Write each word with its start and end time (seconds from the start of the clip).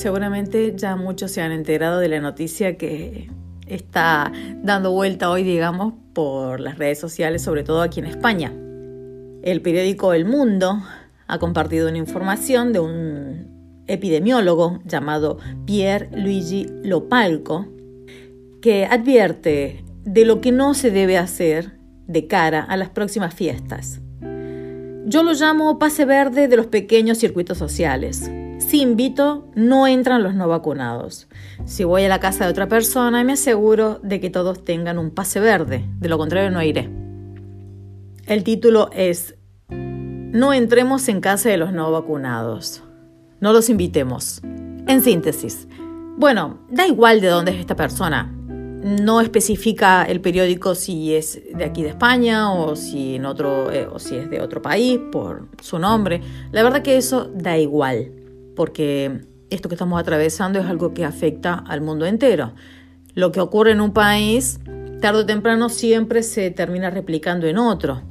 seguramente 0.00 0.72
ya 0.76 0.96
muchos 0.96 1.30
se 1.30 1.42
han 1.42 1.52
enterado 1.52 2.00
de 2.00 2.08
la 2.08 2.20
noticia 2.20 2.78
que 2.78 3.30
está 3.66 4.32
dando 4.62 4.92
vuelta 4.92 5.30
hoy, 5.30 5.42
digamos, 5.42 5.92
por 6.14 6.58
las 6.58 6.78
redes 6.78 6.98
sociales, 6.98 7.42
sobre 7.42 7.64
todo 7.64 7.82
aquí 7.82 8.00
en 8.00 8.06
España. 8.06 8.50
El 9.42 9.60
periódico 9.60 10.14
El 10.14 10.24
Mundo 10.24 10.82
ha 11.26 11.38
compartido 11.38 11.88
una 11.88 11.98
información 11.98 12.72
de 12.72 12.80
un 12.80 13.84
epidemiólogo 13.86 14.80
llamado 14.84 15.38
Pierre 15.66 16.08
Luigi 16.12 16.66
Lopalco 16.82 17.66
que 18.62 18.86
advierte 18.86 19.84
de 20.04 20.24
lo 20.24 20.40
que 20.40 20.50
no 20.50 20.72
se 20.72 20.90
debe 20.90 21.18
hacer 21.18 21.78
de 22.06 22.26
cara 22.26 22.62
a 22.62 22.76
las 22.78 22.88
próximas 22.88 23.34
fiestas. 23.34 24.00
Yo 25.04 25.22
lo 25.22 25.34
llamo 25.34 25.78
pase 25.78 26.06
verde 26.06 26.48
de 26.48 26.56
los 26.56 26.66
pequeños 26.66 27.18
circuitos 27.18 27.58
sociales. 27.58 28.30
Si 28.70 28.82
invito, 28.82 29.48
no 29.56 29.88
entran 29.88 30.22
los 30.22 30.36
no 30.36 30.46
vacunados. 30.46 31.26
Si 31.64 31.82
voy 31.82 32.04
a 32.04 32.08
la 32.08 32.20
casa 32.20 32.44
de 32.44 32.52
otra 32.52 32.68
persona, 32.68 33.24
me 33.24 33.32
aseguro 33.32 33.98
de 34.04 34.20
que 34.20 34.30
todos 34.30 34.64
tengan 34.64 34.96
un 34.96 35.10
pase 35.10 35.40
verde. 35.40 35.84
De 35.98 36.08
lo 36.08 36.18
contrario, 36.18 36.52
no 36.52 36.62
iré. 36.62 36.88
El 38.26 38.44
título 38.44 38.88
es 38.92 39.34
No 39.70 40.52
entremos 40.52 41.08
en 41.08 41.20
casa 41.20 41.48
de 41.48 41.56
los 41.56 41.72
no 41.72 41.90
vacunados. 41.90 42.84
No 43.40 43.52
los 43.52 43.68
invitemos. 43.70 44.40
En 44.86 45.02
síntesis, 45.02 45.66
bueno, 46.16 46.60
da 46.70 46.86
igual 46.86 47.20
de 47.20 47.26
dónde 47.26 47.50
es 47.50 47.58
esta 47.58 47.74
persona. 47.74 48.32
No 48.32 49.20
especifica 49.20 50.04
el 50.04 50.20
periódico 50.20 50.76
si 50.76 51.16
es 51.16 51.42
de 51.52 51.64
aquí 51.64 51.82
de 51.82 51.88
España 51.88 52.52
o 52.52 52.76
si, 52.76 53.16
eh, 53.16 53.88
o 53.92 53.98
si 53.98 54.14
es 54.14 54.30
de 54.30 54.40
otro 54.40 54.62
país 54.62 55.00
por 55.10 55.48
su 55.60 55.80
nombre. 55.80 56.20
La 56.52 56.62
verdad 56.62 56.82
que 56.82 56.96
eso 56.96 57.28
da 57.34 57.58
igual 57.58 58.19
porque 58.60 59.22
esto 59.48 59.70
que 59.70 59.74
estamos 59.74 59.98
atravesando 59.98 60.58
es 60.58 60.66
algo 60.66 60.92
que 60.92 61.06
afecta 61.06 61.54
al 61.54 61.80
mundo 61.80 62.04
entero. 62.04 62.52
Lo 63.14 63.32
que 63.32 63.40
ocurre 63.40 63.70
en 63.70 63.80
un 63.80 63.94
país, 63.94 64.60
tarde 65.00 65.20
o 65.20 65.24
temprano, 65.24 65.70
siempre 65.70 66.22
se 66.22 66.50
termina 66.50 66.90
replicando 66.90 67.46
en 67.46 67.56
otro, 67.56 68.02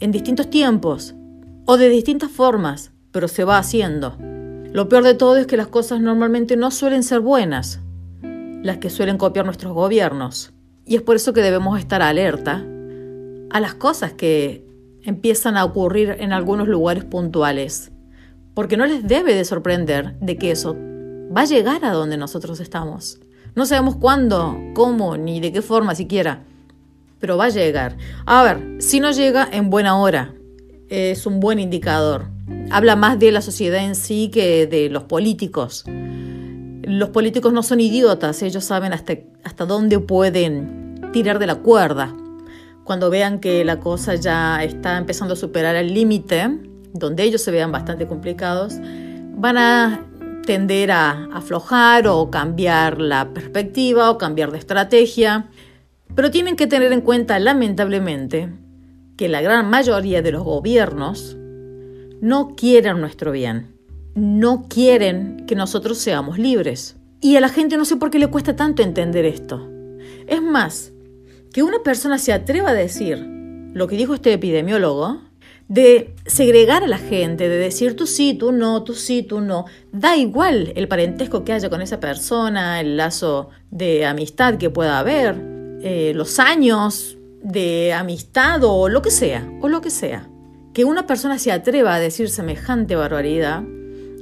en 0.00 0.12
distintos 0.12 0.50
tiempos 0.50 1.14
o 1.64 1.78
de 1.78 1.88
distintas 1.88 2.30
formas, 2.30 2.92
pero 3.12 3.28
se 3.28 3.44
va 3.44 3.56
haciendo. 3.56 4.18
Lo 4.74 4.90
peor 4.90 5.04
de 5.04 5.14
todo 5.14 5.38
es 5.38 5.46
que 5.46 5.56
las 5.56 5.68
cosas 5.68 6.02
normalmente 6.02 6.54
no 6.58 6.70
suelen 6.70 7.02
ser 7.02 7.20
buenas, 7.20 7.80
las 8.62 8.76
que 8.76 8.90
suelen 8.90 9.16
copiar 9.16 9.46
nuestros 9.46 9.72
gobiernos. 9.72 10.52
Y 10.84 10.96
es 10.96 11.00
por 11.00 11.16
eso 11.16 11.32
que 11.32 11.40
debemos 11.40 11.78
estar 11.78 12.02
alerta 12.02 12.62
a 13.48 13.58
las 13.58 13.72
cosas 13.72 14.12
que 14.12 14.66
empiezan 15.02 15.56
a 15.56 15.64
ocurrir 15.64 16.14
en 16.18 16.34
algunos 16.34 16.68
lugares 16.68 17.06
puntuales 17.06 17.90
porque 18.54 18.76
no 18.76 18.86
les 18.86 19.06
debe 19.06 19.34
de 19.34 19.44
sorprender 19.44 20.18
de 20.20 20.38
que 20.38 20.50
eso 20.50 20.76
va 21.36 21.42
a 21.42 21.46
llegar 21.46 21.84
a 21.84 21.92
donde 21.92 22.16
nosotros 22.16 22.60
estamos. 22.60 23.18
No 23.54 23.66
sabemos 23.66 23.96
cuándo, 23.96 24.58
cómo, 24.74 25.16
ni 25.16 25.40
de 25.40 25.52
qué 25.52 25.62
forma 25.62 25.94
siquiera, 25.94 26.44
pero 27.18 27.36
va 27.36 27.46
a 27.46 27.50
llegar. 27.50 27.96
A 28.26 28.42
ver, 28.42 28.76
si 28.78 29.00
no 29.00 29.12
llega 29.12 29.48
en 29.50 29.70
buena 29.70 29.98
hora, 29.98 30.34
es 30.88 31.26
un 31.26 31.40
buen 31.40 31.58
indicador. 31.58 32.28
Habla 32.70 32.96
más 32.96 33.18
de 33.18 33.32
la 33.32 33.40
sociedad 33.40 33.84
en 33.84 33.94
sí 33.94 34.30
que 34.32 34.66
de 34.66 34.88
los 34.88 35.04
políticos. 35.04 35.84
Los 35.86 37.08
políticos 37.10 37.52
no 37.52 37.62
son 37.62 37.80
idiotas, 37.80 38.42
ellos 38.42 38.64
saben 38.64 38.92
hasta, 38.92 39.14
hasta 39.42 39.66
dónde 39.66 39.98
pueden 39.98 41.00
tirar 41.12 41.38
de 41.38 41.46
la 41.46 41.56
cuerda. 41.56 42.14
Cuando 42.84 43.08
vean 43.08 43.40
que 43.40 43.64
la 43.64 43.80
cosa 43.80 44.14
ya 44.14 44.62
está 44.62 44.98
empezando 44.98 45.34
a 45.34 45.36
superar 45.36 45.76
el 45.76 45.94
límite, 45.94 46.58
donde 46.94 47.24
ellos 47.24 47.42
se 47.42 47.50
vean 47.50 47.72
bastante 47.72 48.06
complicados, 48.06 48.76
van 49.36 49.58
a 49.58 50.06
tender 50.46 50.92
a 50.92 51.26
aflojar 51.32 52.06
o 52.06 52.30
cambiar 52.30 53.00
la 53.00 53.34
perspectiva 53.34 54.10
o 54.10 54.18
cambiar 54.18 54.52
de 54.52 54.58
estrategia, 54.58 55.50
pero 56.14 56.30
tienen 56.30 56.56
que 56.56 56.68
tener 56.68 56.92
en 56.92 57.00
cuenta 57.00 57.38
lamentablemente 57.38 58.50
que 59.16 59.28
la 59.28 59.42
gran 59.42 59.68
mayoría 59.68 60.22
de 60.22 60.32
los 60.32 60.44
gobiernos 60.44 61.36
no 62.20 62.54
quieren 62.56 63.00
nuestro 63.00 63.32
bien, 63.32 63.74
no 64.14 64.66
quieren 64.68 65.44
que 65.46 65.56
nosotros 65.56 65.98
seamos 65.98 66.38
libres. 66.38 66.96
Y 67.20 67.36
a 67.36 67.40
la 67.40 67.48
gente 67.48 67.76
no 67.76 67.84
sé 67.84 67.96
por 67.96 68.10
qué 68.10 68.18
le 68.18 68.28
cuesta 68.28 68.54
tanto 68.54 68.82
entender 68.82 69.24
esto. 69.24 69.68
Es 70.26 70.42
más, 70.42 70.92
que 71.52 71.62
una 71.62 71.82
persona 71.82 72.18
se 72.18 72.32
atreva 72.32 72.70
a 72.70 72.74
decir 72.74 73.18
lo 73.18 73.88
que 73.88 73.96
dijo 73.96 74.14
este 74.14 74.32
epidemiólogo, 74.32 75.20
de 75.68 76.14
segregar 76.26 76.84
a 76.84 76.86
la 76.86 76.98
gente, 76.98 77.48
de 77.48 77.56
decir 77.56 77.96
tú 77.96 78.06
sí, 78.06 78.34
tú 78.34 78.52
no, 78.52 78.82
tú 78.84 78.94
sí, 78.94 79.22
tú 79.22 79.40
no. 79.40 79.64
Da 79.92 80.16
igual 80.16 80.72
el 80.76 80.88
parentesco 80.88 81.44
que 81.44 81.52
haya 81.52 81.70
con 81.70 81.82
esa 81.82 82.00
persona, 82.00 82.80
el 82.80 82.96
lazo 82.96 83.50
de 83.70 84.04
amistad 84.04 84.56
que 84.56 84.70
pueda 84.70 84.98
haber, 84.98 85.36
eh, 85.82 86.12
los 86.14 86.38
años 86.38 87.16
de 87.42 87.92
amistad 87.92 88.62
o 88.64 88.88
lo 88.88 89.02
que 89.02 89.10
sea, 89.10 89.48
o 89.60 89.68
lo 89.68 89.80
que 89.80 89.90
sea. 89.90 90.28
Que 90.72 90.84
una 90.84 91.06
persona 91.06 91.38
se 91.38 91.52
atreva 91.52 91.94
a 91.94 92.00
decir 92.00 92.28
semejante 92.28 92.96
barbaridad 92.96 93.62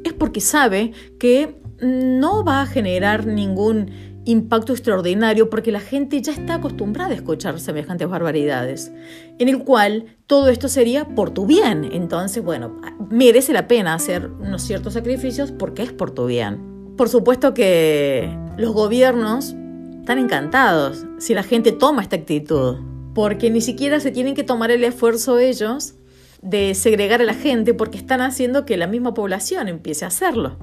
es 0.05 0.13
porque 0.13 0.41
sabe 0.41 0.93
que 1.19 1.57
no 1.81 2.45
va 2.45 2.63
a 2.63 2.67
generar 2.67 3.27
ningún 3.27 4.12
impacto 4.25 4.73
extraordinario 4.73 5.51
porque 5.51 5.73
la 5.73 5.81
gente 5.81 6.21
ya 6.23 6.33
está 6.33 6.55
acostumbrada 6.55 7.11
a 7.11 7.15
escuchar 7.15 7.59
semejantes 7.59 8.09
barbaridades, 8.09 8.93
en 9.39 9.49
el 9.49 9.65
cual 9.65 10.17
todo 10.27 10.49
esto 10.49 10.69
sería 10.69 11.09
por 11.09 11.31
tu 11.31 11.47
bien. 11.47 11.89
Entonces, 11.93 12.43
bueno, 12.43 12.81
merece 13.11 13.53
la 13.53 13.67
pena 13.67 13.95
hacer 13.95 14.29
unos 14.29 14.63
ciertos 14.63 14.95
sacrificios 14.95 15.53
porque 15.53 15.83
es 15.83 15.93
por 15.93 16.13
tu 16.13 16.27
bien. 16.27 16.95
Por 16.97 17.09
supuesto 17.09 17.55
que 17.55 18.31
los 18.57 18.73
gobiernos 18.73 19.55
están 20.01 20.19
encantados 20.19 21.07
si 21.19 21.35
la 21.35 21.43
gente 21.43 21.73
toma 21.73 22.03
esta 22.03 22.17
actitud, 22.17 22.77
porque 23.15 23.51
ni 23.51 23.61
siquiera 23.61 24.01
se 24.01 24.11
tienen 24.11 24.35
que 24.35 24.45
tomar 24.45 24.71
el 24.71 24.85
esfuerzo 24.85 25.39
ellos 25.39 25.95
de 26.43 26.75
segregar 26.75 27.21
a 27.21 27.25
la 27.25 27.35
gente 27.35 27.73
porque 27.73 27.99
están 27.99 28.21
haciendo 28.21 28.67
que 28.67 28.77
la 28.77 28.87
misma 28.87 29.15
población 29.15 29.69
empiece 29.69 30.05
a 30.05 30.09
hacerlo, 30.09 30.59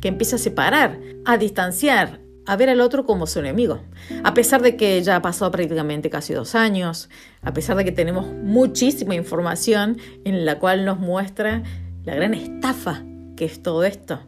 que 0.00 0.08
empiece 0.08 0.36
a 0.36 0.38
separar, 0.38 1.00
a 1.24 1.38
distanciar, 1.38 2.23
a 2.46 2.56
ver 2.56 2.68
al 2.68 2.80
otro 2.80 3.04
como 3.06 3.26
su 3.26 3.38
enemigo. 3.38 3.80
A 4.22 4.34
pesar 4.34 4.62
de 4.62 4.76
que 4.76 5.02
ya 5.02 5.16
ha 5.16 5.22
pasado 5.22 5.50
prácticamente 5.50 6.10
casi 6.10 6.34
dos 6.34 6.54
años, 6.54 7.08
a 7.42 7.52
pesar 7.52 7.76
de 7.76 7.84
que 7.84 7.92
tenemos 7.92 8.26
muchísima 8.26 9.14
información 9.14 9.98
en 10.24 10.44
la 10.44 10.58
cual 10.58 10.84
nos 10.84 10.98
muestra 10.98 11.62
la 12.04 12.14
gran 12.14 12.34
estafa 12.34 13.02
que 13.36 13.44
es 13.44 13.62
todo 13.62 13.84
esto. 13.84 14.20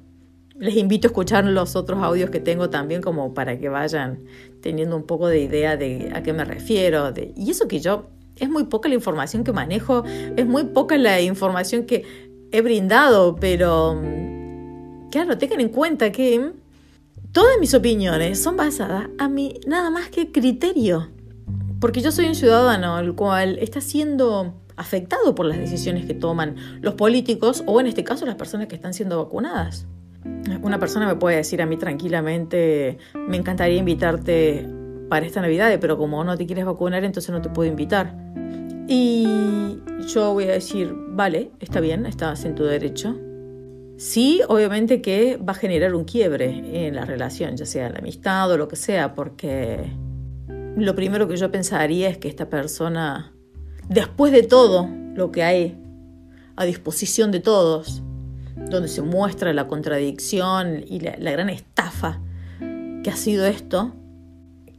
Les 0.59 0.77
invito 0.77 1.09
a 1.09 1.11
escuchar 1.11 1.45
los 1.45 1.77
otros 1.77 2.03
audios 2.03 2.31
que 2.31 2.41
tengo 2.41 2.71
también 2.71 3.03
como 3.03 3.35
para 3.35 3.59
que 3.59 3.69
vayan 3.69 4.25
teniendo 4.63 4.97
un 4.97 5.05
poco 5.05 5.29
de 5.29 5.41
idea 5.41 5.77
de 5.77 6.11
a 6.15 6.23
qué 6.23 6.33
me 6.33 6.45
refiero. 6.45 7.13
De, 7.13 7.35
y 7.37 7.51
eso 7.51 7.69
que 7.69 7.81
yo, 7.81 8.07
es 8.37 8.49
muy 8.49 8.65
poca 8.65 8.89
la 8.89 8.95
información 8.95 9.45
que 9.45 9.53
manejo, 9.53 10.05
es 10.07 10.47
muy 10.47 10.65
poca 10.65 10.97
la 10.97 11.21
información 11.21 11.85
que 11.85 12.05
he 12.53 12.63
brindado, 12.63 13.37
pero 13.37 14.01
claro, 15.11 15.37
tengan 15.37 15.61
en 15.61 15.69
cuenta 15.69 16.11
que 16.11 16.53
Todas 17.37 17.59
mis 17.61 17.75
opiniones 17.75 18.43
son 18.43 18.57
basadas 18.57 19.11
a 19.19 19.29
mi 19.29 19.61
nada 19.67 19.91
más 19.91 20.09
que 20.09 20.33
criterio, 20.33 21.09
porque 21.81 22.01
yo 22.01 22.11
soy 22.11 22.25
un 22.25 22.35
ciudadano 22.35 22.99
el 22.99 23.15
cual 23.15 23.59
está 23.59 23.83
siendo 23.83 24.55
afectado 24.75 25.35
por 25.35 25.45
las 25.45 25.59
decisiones 25.59 26.07
que 26.07 26.15
toman 26.15 26.57
los 26.81 26.95
políticos 26.95 27.63
o 27.67 27.79
en 27.79 27.89
este 27.89 28.05
caso 28.05 28.25
las 28.25 28.37
personas 28.37 28.69
que 28.69 28.75
están 28.75 28.95
siendo 28.95 29.23
vacunadas. 29.23 29.87
Una 30.63 30.79
persona 30.79 31.07
me 31.07 31.17
puede 31.17 31.37
decir 31.37 31.61
a 31.61 31.67
mí 31.67 31.77
tranquilamente, 31.77 32.97
me 33.29 33.37
encantaría 33.37 33.77
invitarte 33.77 34.67
para 35.11 35.27
esta 35.27 35.43
Navidad, 35.43 35.77
pero 35.79 35.99
como 35.99 36.25
no 36.25 36.39
te 36.39 36.47
quieres 36.47 36.65
vacunar, 36.65 37.05
entonces 37.05 37.31
no 37.33 37.43
te 37.43 37.51
puedo 37.51 37.69
invitar. 37.69 38.17
Y 38.89 39.27
yo 40.07 40.33
voy 40.33 40.45
a 40.45 40.53
decir, 40.53 40.91
vale, 41.11 41.51
está 41.61 41.81
bien, 41.81 42.07
estás 42.07 42.47
en 42.47 42.55
tu 42.55 42.65
derecho. 42.65 43.15
Sí, 43.97 44.43
obviamente 44.49 45.01
que 45.01 45.39
va 45.39 45.53
a 45.53 45.57
generar 45.57 45.95
un 45.95 46.05
quiebre 46.05 46.87
en 46.87 46.95
la 46.95 47.07
relación, 47.07 47.57
ya 47.57 47.65
sea 47.65 47.89
la 47.89 47.99
amistad 47.99 48.51
o 48.51 48.59
lo 48.59 48.69
que 48.69 48.77
sea, 48.77 49.15
porque 49.15 49.91
lo 50.77 50.95
primero 50.95 51.27
que 51.27 51.37
yo 51.37 51.51
pensaría 51.51 52.11
es 52.11 52.19
que 52.19 52.29
esta 52.29 52.51
persona, 52.51 53.33
después 53.89 54.33
de 54.33 54.43
todo 54.43 54.87
lo 55.15 55.33
que 55.33 55.43
hay 55.43 55.79
a 56.57 56.65
disposición 56.67 57.33
de 57.33 57.41
todos, 57.41 58.03
donde 58.69 58.89
se 58.89 59.01
muestra 59.01 59.55
la 59.55 59.67
contradicción 59.67 60.85
y 60.87 61.01
la, 61.01 61.31
gran 61.31 61.49
estafa 61.49 62.21
que 62.59 63.11
ha 63.11 63.17
sido 63.17 63.47
esto, 63.47 63.95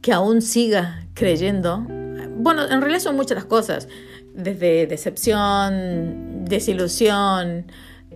que 0.00 0.12
aún 0.12 0.42
siga 0.42 1.06
creyendo, 1.14 1.84
bueno, 2.36 2.64
en 2.70 2.80
realidad 2.80 3.00
son 3.00 3.16
muchas 3.16 3.34
las 3.34 3.46
cosas, 3.46 3.88
desde 4.34 4.86
decepción, 4.86 6.44
desilusión, 6.44 7.66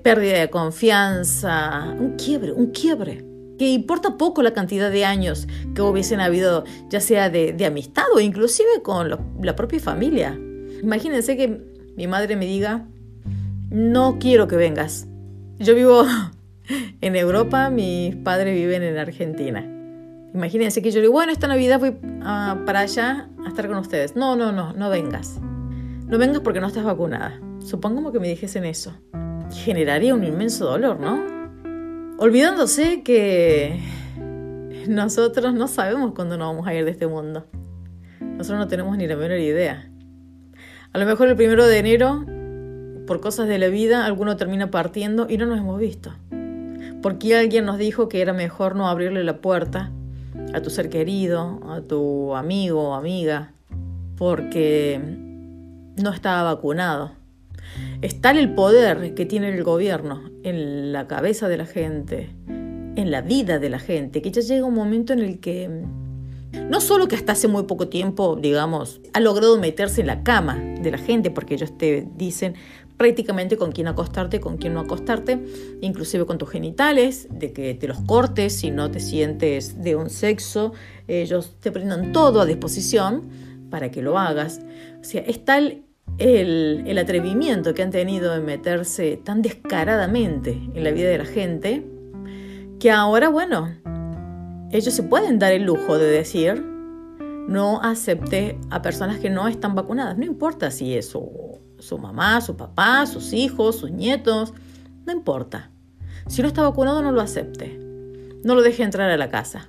pérdida 0.02 0.38
de 0.38 0.50
confianza, 0.50 1.94
un 1.98 2.16
quiebre, 2.16 2.52
un 2.52 2.70
quiebre. 2.70 3.24
Que 3.58 3.70
importa 3.70 4.16
poco 4.16 4.42
la 4.42 4.52
cantidad 4.52 4.90
de 4.90 5.04
años 5.04 5.46
que 5.74 5.82
hubiesen 5.82 6.20
habido, 6.20 6.64
ya 6.88 7.00
sea 7.00 7.30
de, 7.30 7.64
amistad 7.64 8.04
o 8.14 8.20
inclusive 8.20 8.82
con 8.82 9.08
la 9.40 9.56
propia 9.56 9.78
familia. 9.78 10.38
Imagínense 10.82 11.36
que 11.36 11.60
mi 11.96 12.06
madre 12.06 12.36
me 12.36 12.46
diga, 12.46 12.86
no 13.70 14.18
quiero 14.18 14.48
que 14.48 14.56
vengas. 14.56 15.06
Yo 15.58 15.74
vivo 15.74 16.04
en 17.00 17.16
Europa, 17.16 17.70
mis 17.70 18.16
padres 18.16 18.54
viven 18.54 18.82
en 18.82 18.98
Argentina. 18.98 19.68
Imagínense 20.34 20.82
que 20.82 20.90
yo 20.90 20.96
le 20.96 21.02
digo, 21.02 21.12
bueno, 21.12 21.30
esta 21.30 21.46
Navidad 21.46 21.78
voy 21.78 21.96
ah, 22.22 22.62
para 22.64 22.80
allá 22.80 23.28
a 23.44 23.48
estar 23.48 23.68
con 23.68 23.76
ustedes. 23.76 24.16
No, 24.16 24.34
no, 24.34 24.50
no, 24.50 24.72
no 24.72 24.90
vengas. 24.90 25.38
No 26.06 26.18
vengas 26.18 26.40
porque 26.40 26.60
no 26.60 26.66
estás 26.66 26.84
vacunada. 26.84 27.38
Supongamos 27.60 28.12
que 28.12 28.20
me 28.20 28.28
dijesen 28.28 28.64
eso. 28.64 28.92
Generaría 29.52 30.14
un 30.14 30.24
inmenso 30.24 30.66
dolor, 30.66 30.98
¿no? 30.98 31.22
Olvidándose 32.18 33.02
que 33.02 33.80
nosotros 34.88 35.54
no 35.54 35.68
sabemos 35.68 36.12
cuándo 36.14 36.36
nos 36.36 36.48
vamos 36.48 36.66
a 36.66 36.74
ir 36.74 36.84
de 36.84 36.90
este 36.90 37.06
mundo. 37.06 37.46
Nosotros 38.20 38.58
no 38.58 38.68
tenemos 38.68 38.96
ni 38.96 39.06
la 39.06 39.16
menor 39.16 39.38
idea. 39.38 39.88
A 40.92 40.98
lo 40.98 41.06
mejor 41.06 41.28
el 41.28 41.36
primero 41.36 41.66
de 41.66 41.78
enero, 41.78 42.24
por 43.06 43.20
cosas 43.20 43.48
de 43.48 43.58
la 43.58 43.68
vida, 43.68 44.04
alguno 44.04 44.36
termina 44.36 44.70
partiendo 44.70 45.26
y 45.28 45.38
no 45.38 45.46
nos 45.46 45.58
hemos 45.58 45.78
visto. 45.78 46.12
Porque 47.00 47.36
alguien 47.36 47.64
nos 47.64 47.78
dijo 47.78 48.08
que 48.08 48.20
era 48.20 48.32
mejor 48.32 48.76
no 48.76 48.88
abrirle 48.88 49.24
la 49.24 49.38
puerta 49.40 49.90
a 50.54 50.60
tu 50.60 50.70
ser 50.70 50.88
querido, 50.88 51.60
a 51.68 51.80
tu 51.80 52.34
amigo 52.34 52.90
o 52.90 52.94
amiga, 52.94 53.52
porque 54.16 55.00
no 55.96 56.10
estaba 56.10 56.54
vacunado. 56.54 57.21
Es 58.00 58.20
tal 58.20 58.38
el 58.38 58.54
poder 58.54 59.14
que 59.14 59.26
tiene 59.26 59.48
el 59.48 59.62
gobierno 59.64 60.30
en 60.42 60.92
la 60.92 61.06
cabeza 61.06 61.48
de 61.48 61.56
la 61.56 61.66
gente, 61.66 62.30
en 62.48 63.10
la 63.10 63.22
vida 63.22 63.58
de 63.58 63.70
la 63.70 63.78
gente, 63.78 64.22
que 64.22 64.30
ya 64.30 64.42
llega 64.42 64.66
un 64.66 64.74
momento 64.74 65.12
en 65.12 65.20
el 65.20 65.40
que 65.40 65.84
no 66.68 66.80
solo 66.80 67.08
que 67.08 67.16
hasta 67.16 67.32
hace 67.32 67.48
muy 67.48 67.64
poco 67.64 67.88
tiempo, 67.88 68.36
digamos, 68.36 69.00
ha 69.14 69.20
logrado 69.20 69.58
meterse 69.58 70.02
en 70.02 70.06
la 70.06 70.22
cama 70.22 70.56
de 70.56 70.90
la 70.90 70.98
gente, 70.98 71.30
porque 71.30 71.54
ellos 71.54 71.76
te 71.76 72.06
dicen 72.16 72.54
prácticamente 72.96 73.56
con 73.56 73.72
quién 73.72 73.88
acostarte, 73.88 74.40
con 74.40 74.58
quién 74.58 74.74
no 74.74 74.80
acostarte, 74.80 75.42
inclusive 75.80 76.26
con 76.26 76.38
tus 76.38 76.50
genitales, 76.50 77.26
de 77.30 77.52
que 77.52 77.74
te 77.74 77.88
los 77.88 78.00
cortes 78.02 78.54
si 78.54 78.70
no 78.70 78.90
te 78.90 79.00
sientes 79.00 79.82
de 79.82 79.96
un 79.96 80.10
sexo, 80.10 80.72
ellos 81.08 81.56
te 81.60 81.70
brindan 81.70 82.12
todo 82.12 82.40
a 82.40 82.46
disposición 82.46 83.22
para 83.70 83.90
que 83.90 84.02
lo 84.02 84.18
hagas. 84.18 84.60
O 85.00 85.04
sea, 85.04 85.22
es 85.22 85.44
tal 85.44 85.82
el, 86.18 86.98
atrevimiento 86.98 87.74
que 87.74 87.82
han 87.82 87.90
tenido 87.90 88.32
de 88.32 88.40
meterse 88.40 89.16
tan 89.16 89.42
descaradamente 89.42 90.50
en 90.74 90.84
la 90.84 90.90
vida 90.90 91.08
de 91.08 91.18
la 91.18 91.24
gente, 91.24 91.86
que 92.78 92.90
ahora, 92.90 93.28
bueno, 93.28 93.74
ellos 94.70 94.94
se 94.94 95.02
pueden 95.02 95.38
dar 95.38 95.52
el 95.52 95.64
lujo 95.64 95.98
de 95.98 96.06
decir, 96.06 96.64
no 97.48 97.80
acepte 97.82 98.58
a 98.70 98.82
personas 98.82 99.18
que 99.18 99.30
no 99.30 99.48
están 99.48 99.74
vacunadas. 99.74 100.16
No 100.16 100.24
importa 100.24 100.70
si 100.70 100.94
es 100.94 101.08
su, 101.08 101.60
su, 101.78 101.98
mamá, 101.98 102.40
su 102.40 102.56
papá, 102.56 103.06
sus 103.06 103.32
hijos, 103.32 103.76
sus 103.76 103.90
nietos. 103.90 104.54
No 105.04 105.12
importa. 105.12 105.70
Si 106.28 106.40
no 106.40 106.48
está 106.48 106.62
vacunado, 106.62 107.02
no 107.02 107.12
lo 107.12 107.20
acepte. 107.20 107.78
No 108.44 108.54
lo 108.54 108.62
deje 108.62 108.82
entrar 108.82 109.10
a 109.10 109.16
la 109.16 109.28
casa. 109.28 109.68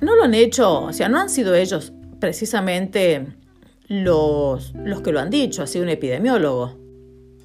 No 0.00 0.16
lo 0.16 0.24
han 0.24 0.34
hecho, 0.34 0.82
o 0.84 0.92
sea, 0.92 1.08
no 1.08 1.20
han 1.20 1.28
sido 1.28 1.54
ellos 1.54 1.92
precisamente 2.20 3.26
los, 3.90 4.72
los 4.82 5.02
que 5.02 5.12
lo 5.12 5.20
han 5.20 5.28
dicho, 5.28 5.62
ha 5.62 5.66
sido 5.66 5.84
un 5.84 5.90
epidemiólogo. 5.90 6.78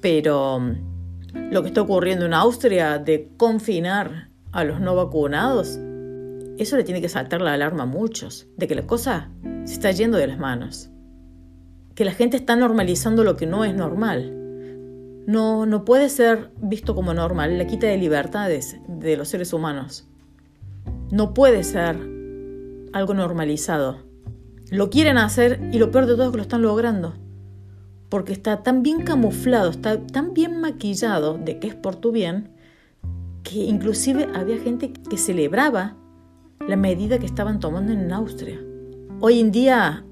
Pero 0.00 0.58
mm, 0.58 1.50
lo 1.52 1.60
que 1.60 1.68
está 1.68 1.82
ocurriendo 1.82 2.24
en 2.24 2.32
Austria 2.32 2.98
de 2.98 3.28
confinar 3.36 4.30
a 4.52 4.64
los 4.64 4.80
no 4.80 4.96
vacunados 4.96 5.78
eso 6.58 6.76
le 6.76 6.84
tiene 6.84 7.00
que 7.00 7.08
saltar 7.08 7.42
la 7.42 7.52
alarma 7.52 7.82
a 7.82 7.86
muchos, 7.86 8.48
de 8.56 8.66
que 8.66 8.74
la 8.74 8.86
cosa 8.86 9.30
se 9.64 9.74
está 9.74 9.90
yendo 9.90 10.16
de 10.16 10.26
las 10.26 10.38
manos, 10.38 10.88
que 11.94 12.04
la 12.04 12.12
gente 12.12 12.36
está 12.36 12.56
normalizando 12.56 13.24
lo 13.24 13.36
que 13.36 13.46
no 13.46 13.64
es 13.64 13.74
normal. 13.74 14.32
No, 15.26 15.66
no 15.66 15.84
puede 15.84 16.08
ser 16.08 16.52
visto 16.56 16.94
como 16.94 17.12
normal 17.12 17.58
la 17.58 17.66
quita 17.66 17.88
de 17.88 17.98
libertades 17.98 18.76
de 18.88 19.16
los 19.16 19.28
seres 19.28 19.52
humanos. 19.52 20.08
No 21.10 21.34
puede 21.34 21.62
ser 21.62 21.96
algo 22.92 23.12
normalizado. 23.12 24.05
Lo 24.70 24.90
quieren 24.90 25.16
hacer 25.16 25.60
y 25.72 25.78
lo 25.78 25.92
peor 25.92 26.06
de 26.06 26.14
todo 26.14 26.24
es 26.24 26.30
que 26.32 26.38
lo 26.38 26.42
están 26.42 26.62
logrando. 26.62 27.14
Porque 28.08 28.32
está 28.32 28.64
tan 28.64 28.82
bien 28.82 29.02
camuflado, 29.02 29.70
está 29.70 30.04
tan 30.06 30.34
bien 30.34 30.60
maquillado 30.60 31.38
de 31.38 31.60
que 31.60 31.68
es 31.68 31.76
por 31.76 31.96
tu 31.96 32.10
bien, 32.10 32.50
que 33.44 33.60
inclusive 33.60 34.28
había 34.34 34.58
gente 34.58 34.92
que 34.92 35.18
celebraba 35.18 35.96
la 36.66 36.76
medida 36.76 37.20
que 37.20 37.26
estaban 37.26 37.60
tomando 37.60 37.92
en 37.92 38.12
Austria. 38.12 38.58
Hoy 39.20 39.38
en 39.38 39.52
día 39.52 40.04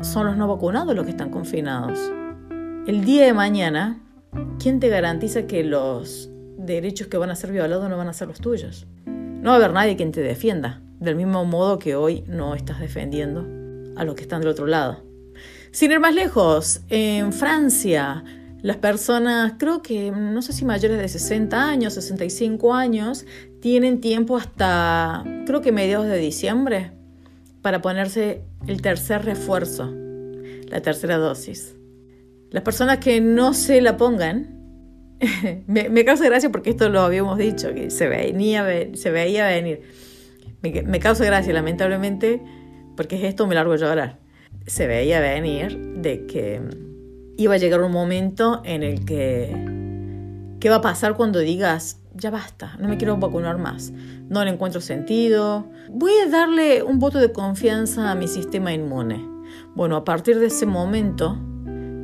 son 0.00 0.26
los 0.26 0.36
no 0.38 0.48
vacunados 0.48 0.96
los 0.96 1.04
que 1.04 1.10
están 1.10 1.30
confinados. 1.30 1.98
El 2.86 3.04
día 3.04 3.26
de 3.26 3.34
mañana, 3.34 4.00
¿quién 4.58 4.80
te 4.80 4.88
garantiza 4.88 5.46
que 5.46 5.62
los 5.62 6.30
derechos 6.56 7.08
que 7.08 7.18
van 7.18 7.30
a 7.30 7.36
ser 7.36 7.52
violados 7.52 7.90
no 7.90 7.98
van 7.98 8.08
a 8.08 8.14
ser 8.14 8.28
los 8.28 8.40
tuyos? 8.40 8.86
No 9.04 9.50
va 9.50 9.52
a 9.52 9.56
haber 9.56 9.74
nadie 9.74 9.96
quien 9.96 10.10
te 10.10 10.22
defienda, 10.22 10.80
del 11.00 11.16
mismo 11.16 11.44
modo 11.44 11.78
que 11.78 11.96
hoy 11.96 12.24
no 12.26 12.54
estás 12.54 12.80
defendiendo 12.80 13.63
a 13.96 14.04
los 14.04 14.14
que 14.14 14.22
están 14.22 14.40
del 14.40 14.50
otro 14.50 14.66
lado. 14.66 15.02
Sin 15.70 15.90
ir 15.90 16.00
más 16.00 16.14
lejos, 16.14 16.82
en 16.88 17.32
Francia, 17.32 18.22
las 18.62 18.76
personas, 18.76 19.54
creo 19.58 19.82
que, 19.82 20.10
no 20.10 20.40
sé 20.40 20.52
si 20.52 20.64
mayores 20.64 20.98
de 20.98 21.08
60 21.08 21.68
años, 21.68 21.94
65 21.94 22.72
años, 22.72 23.26
tienen 23.60 24.00
tiempo 24.00 24.36
hasta, 24.36 25.24
creo 25.46 25.60
que 25.60 25.72
mediados 25.72 26.06
de 26.06 26.16
diciembre, 26.16 26.92
para 27.60 27.82
ponerse 27.82 28.42
el 28.66 28.80
tercer 28.82 29.24
refuerzo, 29.24 29.92
la 30.68 30.80
tercera 30.80 31.18
dosis. 31.18 31.74
Las 32.50 32.62
personas 32.62 32.98
que 32.98 33.20
no 33.20 33.52
se 33.52 33.80
la 33.80 33.96
pongan, 33.96 34.60
me, 35.66 36.04
causa 36.04 36.24
gracia 36.24 36.50
porque 36.50 36.70
esto 36.70 36.88
lo 36.88 37.00
habíamos 37.00 37.36
dicho, 37.36 37.74
que 37.74 37.90
se, 37.90 38.06
venía, 38.06 38.64
se 38.94 39.10
veía 39.10 39.48
venir. 39.48 39.82
Me, 40.62 40.82
me 40.82 41.00
causa 41.00 41.24
gracia, 41.24 41.52
lamentablemente, 41.52 42.40
porque 42.96 43.16
es 43.16 43.24
esto 43.24 43.46
me 43.46 43.54
largo 43.54 43.76
llorar. 43.76 44.18
Se 44.66 44.86
veía 44.86 45.20
venir 45.20 45.78
de 45.96 46.26
que 46.26 46.60
iba 47.36 47.54
a 47.54 47.58
llegar 47.58 47.82
un 47.82 47.92
momento 47.92 48.62
en 48.64 48.82
el 48.82 49.04
que, 49.04 49.54
¿qué 50.60 50.70
va 50.70 50.76
a 50.76 50.80
pasar 50.80 51.16
cuando 51.16 51.40
digas, 51.40 52.00
ya 52.14 52.30
basta, 52.30 52.76
no 52.78 52.88
me 52.88 52.96
quiero 52.96 53.16
vacunar 53.16 53.58
más, 53.58 53.92
no 54.28 54.44
le 54.44 54.50
encuentro 54.50 54.80
sentido, 54.80 55.66
voy 55.90 56.12
a 56.24 56.30
darle 56.30 56.82
un 56.82 56.98
voto 56.98 57.18
de 57.18 57.32
confianza 57.32 58.10
a 58.10 58.14
mi 58.14 58.28
sistema 58.28 58.72
inmune? 58.72 59.24
Bueno, 59.74 59.96
a 59.96 60.04
partir 60.04 60.38
de 60.38 60.46
ese 60.46 60.66
momento, 60.66 61.36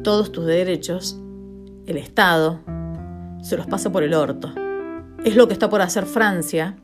todos 0.02 0.32
tus 0.32 0.46
derechos, 0.46 1.18
el 1.86 1.96
Estado, 1.96 2.60
se 3.42 3.56
los 3.56 3.66
pasa 3.66 3.90
por 3.90 4.02
el 4.02 4.14
orto. 4.14 4.52
Es 5.24 5.36
lo 5.36 5.46
que 5.46 5.52
está 5.52 5.68
por 5.70 5.80
hacer 5.82 6.06
Francia, 6.06 6.76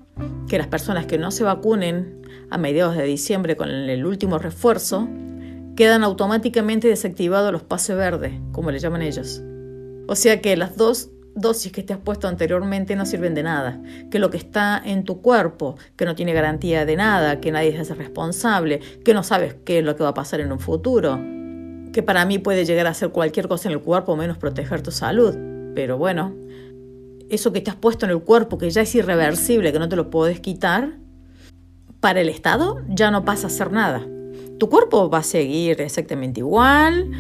que 0.49 0.59
las 0.59 0.67
personas 0.69 1.07
que 1.07 1.19
no 1.19 1.31
se 1.31 1.45
vacunen 1.45 2.23
a 2.51 2.59
mediados 2.59 2.97
de 2.97 3.05
diciembre 3.05 3.57
con 3.57 3.71
el 3.71 4.07
último 4.07 4.39
refuerzo 4.39 5.09
quedan 5.77 6.05
automáticamente 6.05 6.89
desactivados 6.89 7.53
los 7.53 7.63
pases 7.63 7.97
verdes, 7.97 8.33
como 8.53 8.71
le 8.71 8.79
llaman 8.79 9.03
ellos. 9.03 9.43
O 10.09 10.17
sea 10.17 10.41
que 10.41 10.57
las 10.57 10.77
dos 10.77 11.11
dosis 11.35 11.71
que 11.71 11.83
te 11.83 11.93
has 11.93 12.01
puesto 12.01 12.29
anteriormente 12.29 12.97
no 12.97 13.05
sirven 13.05 13.35
de 13.35 13.43
nada, 13.43 13.81
que 14.11 14.19
lo 14.19 14.31
que 14.31 14.39
está 14.39 14.81
en 14.83 15.05
tu 15.05 15.21
cuerpo, 15.21 15.77
que 15.95 16.07
no 16.07 16.15
tiene 16.15 16.33
garantía 16.33 16.87
de 16.87 16.97
nada, 16.97 17.41
que 17.41 17.53
nadie 17.53 17.79
hace 17.79 17.95
responsable, 17.95 18.81
que 19.05 19.13
no 19.13 19.23
sabes 19.23 19.55
qué 19.65 19.81
es 19.81 19.85
lo 19.85 19.97
que 19.97 20.03
va 20.03 20.11
a 20.11 20.15
pasar 20.15 20.41
en 20.41 20.51
un 20.51 20.59
futuro, 20.59 21.21
que 21.93 22.03
para 22.03 22.25
mí 22.25 22.39
puede 22.39 22.65
llegar 22.65 22.87
a 22.87 22.91
hacer 22.91 23.11
cualquier 23.11 23.49
cosa 23.49 23.69
en 23.69 23.75
el 23.75 23.81
cuerpo 23.81 24.17
menos 24.17 24.39
proteger 24.39 24.81
tu 24.81 24.91
salud. 24.91 25.37
Pero 25.75 25.99
bueno, 25.99 26.35
eso 27.29 27.53
que 27.53 27.61
te 27.61 27.71
has 27.71 27.77
puesto 27.77 28.07
en 28.07 28.13
el 28.13 28.21
cuerpo, 28.21 28.57
que 28.57 28.71
ya 28.71 28.81
es 28.81 28.95
irreversible, 28.95 29.73
que 29.73 29.79
no 29.79 29.89
te 29.91 29.97
lo 29.97 30.09
puedes 30.09 30.41
quitar, 30.41 30.95
para 32.07 32.21
el 32.21 32.29
Estado 32.29 32.85
ya 32.87 33.11
no 33.11 33.25
pasa 33.25 33.49
a 33.49 33.51
ser 33.51 33.73
nada. 33.73 34.07
Tu 34.61 34.71
cuerpo 34.71 35.11
va 35.11 35.19
a 35.19 35.23
seguir 35.25 35.81
exactamente 35.81 36.39
igual, 36.39 37.11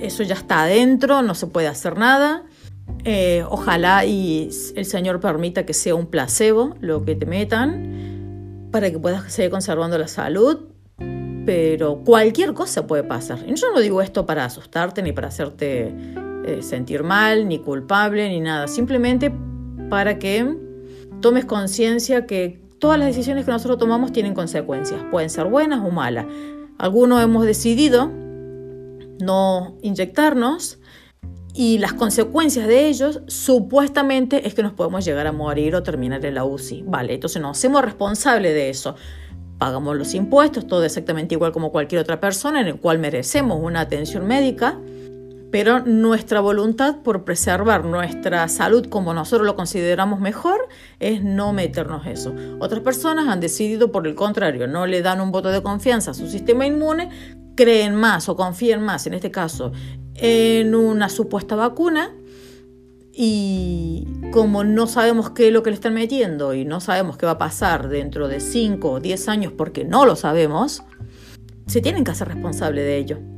eso 0.00 0.24
ya 0.24 0.34
está 0.34 0.64
adentro, 0.64 1.22
no 1.22 1.36
se 1.36 1.46
puede 1.46 1.68
hacer 1.68 1.96
nada. 1.96 2.42
Eh, 3.04 3.44
ojalá 3.48 4.04
y 4.04 4.50
el 4.74 4.86
Señor 4.86 5.20
permita 5.20 5.64
que 5.64 5.72
sea 5.72 5.94
un 5.94 6.06
placebo 6.06 6.74
lo 6.80 7.04
que 7.04 7.14
te 7.14 7.26
metan 7.26 8.70
para 8.72 8.90
que 8.90 8.98
puedas 8.98 9.32
seguir 9.32 9.52
conservando 9.52 9.98
la 9.98 10.08
salud, 10.08 10.64
pero 11.46 12.02
cualquier 12.02 12.54
cosa 12.54 12.88
puede 12.88 13.04
pasar. 13.04 13.46
Yo 13.46 13.70
no 13.72 13.78
digo 13.78 14.02
esto 14.02 14.26
para 14.26 14.46
asustarte 14.46 15.00
ni 15.00 15.12
para 15.12 15.28
hacerte 15.28 15.94
eh, 16.44 16.58
sentir 16.60 17.04
mal, 17.04 17.46
ni 17.46 17.60
culpable, 17.60 18.28
ni 18.28 18.40
nada, 18.40 18.66
simplemente 18.66 19.32
para 19.88 20.18
que 20.18 20.56
tomes 21.20 21.44
conciencia 21.44 22.26
que 22.26 22.63
todas 22.78 22.98
las 22.98 23.08
decisiones 23.08 23.44
que 23.44 23.50
nosotros 23.50 23.78
tomamos 23.78 24.12
tienen 24.12 24.34
consecuencias, 24.34 25.00
pueden 25.10 25.30
ser 25.30 25.46
buenas 25.46 25.84
o 25.84 25.90
malas. 25.90 26.26
Algunos 26.78 27.22
hemos 27.22 27.46
decidido 27.46 28.10
no 29.20 29.76
inyectarnos 29.82 30.78
y 31.56 31.78
las 31.78 31.92
consecuencias 31.92 32.66
de 32.66 32.88
ellos 32.88 33.20
supuestamente 33.28 34.46
es 34.46 34.54
que 34.54 34.62
nos 34.64 34.72
podemos 34.72 35.04
llegar 35.04 35.28
a 35.28 35.32
morir 35.32 35.76
o 35.76 35.84
terminar 35.84 36.24
en 36.26 36.34
la 36.34 36.44
UCI. 36.44 36.82
Vale, 36.86 37.14
entonces 37.14 37.40
nos 37.40 37.56
hacemos 37.56 37.82
responsables 37.82 38.52
de 38.52 38.70
eso. 38.70 38.96
Pagamos 39.58 39.96
los 39.96 40.14
impuestos, 40.14 40.66
todo 40.66 40.84
exactamente 40.84 41.36
igual 41.36 41.52
como 41.52 41.70
cualquier 41.70 42.00
otra 42.00 42.18
persona 42.18 42.60
en 42.60 42.66
el 42.66 42.80
cual 42.80 42.98
merecemos 42.98 43.60
una 43.62 43.80
atención 43.80 44.26
médica, 44.26 44.80
pero 45.54 45.78
nuestra 45.78 46.40
voluntad 46.40 46.96
por 47.04 47.22
preservar 47.22 47.84
nuestra 47.84 48.48
salud 48.48 48.88
como 48.88 49.14
nosotros 49.14 49.46
lo 49.46 49.54
consideramos 49.54 50.18
mejor 50.18 50.66
es 50.98 51.22
no 51.22 51.52
meternos 51.52 52.08
eso. 52.08 52.34
Otras 52.58 52.80
personas 52.80 53.28
han 53.28 53.38
decidido 53.38 53.92
por 53.92 54.08
el 54.08 54.16
contrario, 54.16 54.66
no 54.66 54.84
le 54.88 55.00
dan 55.00 55.20
un 55.20 55.30
voto 55.30 55.50
de 55.50 55.62
confianza 55.62 56.10
a 56.10 56.14
su 56.14 56.26
sistema 56.26 56.66
inmune, 56.66 57.08
creen 57.54 57.94
más 57.94 58.28
o 58.28 58.34
confían 58.34 58.82
más, 58.82 59.06
en 59.06 59.14
este 59.14 59.30
caso, 59.30 59.70
en 60.16 60.74
una 60.74 61.08
supuesta 61.08 61.54
vacuna 61.54 62.12
y 63.12 64.08
como 64.32 64.64
no 64.64 64.88
sabemos 64.88 65.30
qué 65.30 65.46
es 65.46 65.52
lo 65.52 65.62
que 65.62 65.70
le 65.70 65.74
están 65.74 65.94
metiendo 65.94 66.52
y 66.52 66.64
no 66.64 66.80
sabemos 66.80 67.16
qué 67.16 67.26
va 67.26 67.32
a 67.32 67.38
pasar 67.38 67.88
dentro 67.88 68.26
de 68.26 68.40
5 68.40 68.90
o 68.90 68.98
10 68.98 69.28
años 69.28 69.52
porque 69.56 69.84
no 69.84 70.04
lo 70.04 70.16
sabemos, 70.16 70.82
se 71.68 71.80
tienen 71.80 72.02
que 72.02 72.10
hacer 72.10 72.26
responsable 72.26 72.82
de 72.82 72.96
ello. 72.96 73.33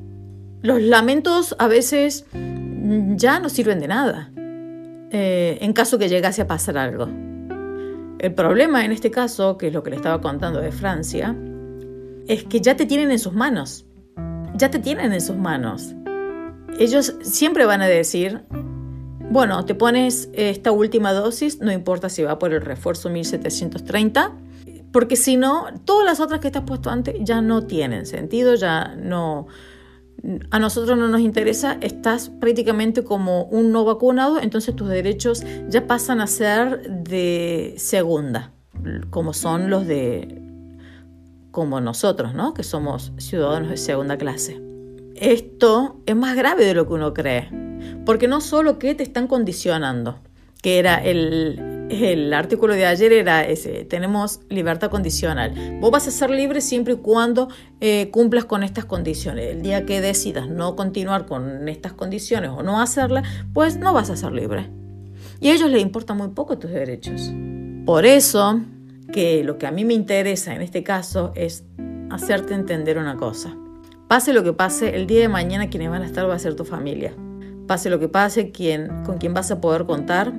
Los 0.62 0.82
lamentos 0.82 1.54
a 1.58 1.68
veces 1.68 2.26
ya 3.16 3.40
no 3.40 3.48
sirven 3.48 3.80
de 3.80 3.88
nada 3.88 4.30
eh, 5.10 5.58
en 5.60 5.72
caso 5.72 5.98
que 5.98 6.08
llegase 6.08 6.42
a 6.42 6.46
pasar 6.46 6.78
algo. 6.78 7.08
El 8.18 8.34
problema 8.34 8.84
en 8.84 8.92
este 8.92 9.10
caso, 9.10 9.58
que 9.58 9.68
es 9.68 9.72
lo 9.72 9.82
que 9.82 9.90
le 9.90 9.96
estaba 9.96 10.20
contando 10.20 10.60
de 10.60 10.72
Francia, 10.72 11.36
es 12.26 12.44
que 12.44 12.60
ya 12.60 12.76
te 12.76 12.86
tienen 12.86 13.10
en 13.10 13.18
sus 13.18 13.34
manos. 13.34 13.86
Ya 14.54 14.70
te 14.70 14.78
tienen 14.78 15.12
en 15.12 15.20
sus 15.20 15.36
manos. 15.36 15.94
Ellos 16.78 17.14
siempre 17.22 17.66
van 17.66 17.82
a 17.82 17.86
decir, 17.86 18.42
bueno, 19.30 19.64
te 19.64 19.74
pones 19.74 20.30
esta 20.32 20.72
última 20.72 21.12
dosis, 21.12 21.60
no 21.60 21.72
importa 21.72 22.08
si 22.08 22.22
va 22.22 22.38
por 22.38 22.52
el 22.52 22.60
refuerzo 22.62 23.10
1730, 23.10 24.32
porque 24.92 25.16
si 25.16 25.36
no, 25.36 25.66
todas 25.84 26.06
las 26.06 26.20
otras 26.20 26.40
que 26.40 26.50
te 26.50 26.58
has 26.58 26.64
puesto 26.64 26.90
antes 26.90 27.16
ya 27.20 27.40
no 27.42 27.66
tienen 27.66 28.06
sentido, 28.06 28.54
ya 28.54 28.94
no... 28.96 29.46
A 30.50 30.58
nosotros 30.58 30.98
no 30.98 31.08
nos 31.08 31.20
interesa, 31.20 31.78
estás 31.80 32.30
prácticamente 32.30 33.04
como 33.04 33.44
un 33.44 33.70
no 33.70 33.84
vacunado, 33.84 34.40
entonces 34.40 34.74
tus 34.74 34.88
derechos 34.88 35.44
ya 35.68 35.86
pasan 35.86 36.20
a 36.20 36.26
ser 36.26 36.82
de 36.90 37.74
segunda, 37.76 38.52
como 39.10 39.32
son 39.32 39.70
los 39.70 39.86
de 39.86 40.42
como 41.52 41.80
nosotros, 41.80 42.34
¿no? 42.34 42.52
Que 42.54 42.62
somos 42.62 43.12
ciudadanos 43.16 43.70
de 43.70 43.76
segunda 43.76 44.18
clase. 44.18 44.60
Esto 45.14 46.02
es 46.04 46.14
más 46.14 46.36
grave 46.36 46.66
de 46.66 46.74
lo 46.74 46.86
que 46.86 46.92
uno 46.92 47.14
cree. 47.14 47.48
Porque 48.04 48.28
no 48.28 48.40
solo 48.40 48.78
que 48.78 48.94
te 48.94 49.02
están 49.02 49.26
condicionando, 49.26 50.18
que 50.60 50.78
era 50.78 50.96
el, 51.02 51.75
el 51.88 52.32
artículo 52.32 52.74
de 52.74 52.86
ayer 52.86 53.12
era 53.12 53.44
ese, 53.44 53.84
tenemos 53.84 54.40
libertad 54.48 54.90
condicional. 54.90 55.78
Vos 55.80 55.90
vas 55.90 56.08
a 56.08 56.10
ser 56.10 56.30
libre 56.30 56.60
siempre 56.60 56.94
y 56.94 56.96
cuando 56.96 57.48
eh, 57.80 58.10
cumplas 58.10 58.44
con 58.44 58.62
estas 58.62 58.84
condiciones. 58.84 59.52
El 59.52 59.62
día 59.62 59.86
que 59.86 60.00
decidas 60.00 60.48
no 60.48 60.74
continuar 60.74 61.26
con 61.26 61.68
estas 61.68 61.92
condiciones 61.92 62.50
o 62.50 62.62
no 62.62 62.80
hacerlas, 62.80 63.28
pues 63.52 63.76
no 63.76 63.92
vas 63.92 64.10
a 64.10 64.16
ser 64.16 64.32
libre. 64.32 64.68
Y 65.40 65.50
a 65.50 65.54
ellos 65.54 65.70
les 65.70 65.82
importan 65.82 66.16
muy 66.16 66.28
poco 66.28 66.58
tus 66.58 66.70
derechos. 66.70 67.32
Por 67.84 68.04
eso 68.04 68.60
que 69.12 69.44
lo 69.44 69.58
que 69.58 69.66
a 69.66 69.70
mí 69.70 69.84
me 69.84 69.94
interesa 69.94 70.54
en 70.54 70.62
este 70.62 70.82
caso 70.82 71.32
es 71.36 71.64
hacerte 72.10 72.54
entender 72.54 72.98
una 72.98 73.16
cosa. 73.16 73.56
Pase 74.08 74.32
lo 74.32 74.42
que 74.42 74.52
pase, 74.52 74.96
el 74.96 75.06
día 75.06 75.20
de 75.20 75.28
mañana 75.28 75.68
quienes 75.68 75.90
van 75.90 76.02
a 76.02 76.06
estar 76.06 76.28
va 76.28 76.34
a 76.34 76.38
ser 76.38 76.54
tu 76.54 76.64
familia. 76.64 77.12
Pase 77.66 77.90
lo 77.90 77.98
que 77.98 78.08
pase, 78.08 78.50
quien, 78.50 79.04
con 79.04 79.18
quien 79.18 79.34
vas 79.34 79.50
a 79.50 79.60
poder 79.60 79.84
contar 79.86 80.32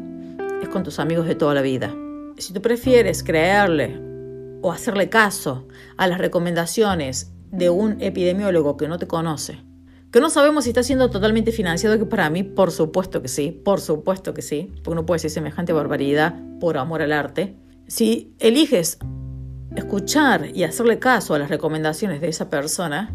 es 0.62 0.70
con 0.70 0.84
tus 0.84 1.00
amigos 1.00 1.28
de 1.28 1.36
toda 1.36 1.54
la 1.54 1.62
vida. 1.62 1.96
Si 2.38 2.54
tú 2.54 2.62
prefieres 2.62 3.24
creerle 3.24 4.00
o 4.62 4.72
hacerle 4.72 5.10
caso 5.10 5.68
a 5.98 6.08
las 6.08 6.18
recomendaciones 6.18 7.32
de 7.52 7.70
un 7.70 8.02
epidemiólogo 8.02 8.78
que 8.78 8.88
no 8.88 8.98
te 8.98 9.08
conoce, 9.08 9.64
que 10.12 10.22
no 10.22 10.30
sabemos 10.30 10.64
si 10.64 10.72
está 10.72 10.84
siendo 10.84 11.10
totalmente 11.10 11.52
financiado, 11.52 11.98
que 12.00 12.06
para 12.06 12.30
mí, 12.30 12.44
por 12.44 12.72
supuesto 12.72 13.22
que 13.22 13.28
sí, 13.28 13.52
por 13.52 13.82
supuesto 13.82 14.34
que 14.34 14.42
sí, 14.42 14.74
porque 14.84 14.96
no 14.96 15.06
puede 15.06 15.20
ser 15.20 15.32
semejante 15.32 15.74
barbaridad 15.74 16.36
por 16.60 16.78
amor 16.78 17.02
al 17.02 17.12
arte. 17.12 17.56
Si 17.88 18.34
eliges 18.40 19.00
escuchar 19.76 20.50
y 20.56 20.64
hacerle 20.64 21.00
caso 21.00 21.34
a 21.34 21.40
las 21.40 21.50
recomendaciones 21.50 22.22
de 22.22 22.30
esa 22.30 22.50
persona, 22.50 23.14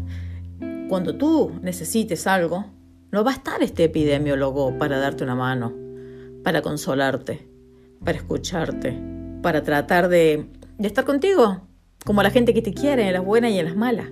cuando 0.87 1.15
tú 1.17 1.51
necesites 1.61 2.27
algo, 2.27 2.65
no 3.11 3.23
va 3.23 3.31
a 3.31 3.35
estar 3.35 3.61
este 3.63 3.85
epidemiólogo 3.85 4.77
para 4.77 4.99
darte 4.99 5.23
una 5.23 5.35
mano, 5.35 5.82
para 6.43 6.61
consolarte, 6.61 7.47
para 8.03 8.17
escucharte, 8.17 8.99
para 9.41 9.63
tratar 9.63 10.09
de, 10.09 10.49
estar 10.79 11.05
contigo, 11.05 11.61
como 12.05 12.21
la 12.21 12.31
gente 12.31 12.53
que 12.53 12.61
te 12.61 12.73
quiere, 12.73 13.07
en 13.07 13.13
las 13.13 13.23
buenas 13.23 13.51
y 13.51 13.59
en 13.59 13.65
las 13.65 13.75
malas, 13.75 14.07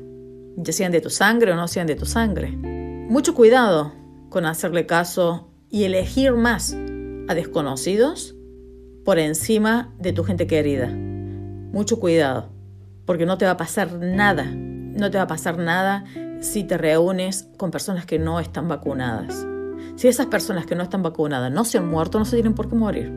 ya 0.58 0.74
sean 0.74 0.92
de 0.92 1.02
tu 1.02 1.10
sangre 1.10 1.52
o 1.52 1.56
no 1.56 1.68
sean 1.68 1.88
de 1.88 1.96
tu 1.96 2.06
sangre. 2.06 2.52
Mucho 2.52 3.36
cuidado 3.36 3.94
con 4.30 4.46
hacerle 4.46 4.86
caso 4.86 5.50
y 5.70 5.84
elegir 5.84 6.34
más 6.34 6.76
a 7.28 7.34
desconocidos 7.34 8.36
por 9.04 9.20
encima 9.20 9.94
de 10.00 10.14
tu 10.14 10.24
gente 10.24 10.48
querida. 10.48 10.88
Mucho 10.88 12.00
cuidado, 12.00 12.50
porque 13.06 13.26
no 13.26 13.38
te 13.38 13.46
va 13.46 13.52
a 13.52 13.58
pasar 13.58 13.94
nada, 13.94 14.46
no 14.46 15.12
te 15.12 15.18
va 15.18 15.24
a 15.24 15.28
pasar 15.28 15.58
nada 15.58 16.06
si 16.42 16.64
te 16.64 16.78
reúnes 16.78 17.48
con 17.58 17.72
personas 17.72 18.06
que 18.06 18.20
no 18.20 18.40
están 18.40 18.68
vacunadas. 18.68 19.46
Si 20.01 20.08
esas 20.08 20.25
personas 20.25 20.65
que 20.65 20.74
no 20.74 20.81
están 20.81 21.03
vacunadas 21.03 21.51
no 21.51 21.63
se 21.63 21.77
han 21.77 21.88
muerto, 21.88 22.17
no 22.17 22.25
se 22.25 22.36
tienen 22.36 22.55
por 22.55 22.67
qué 22.67 22.74
morir. 22.74 23.12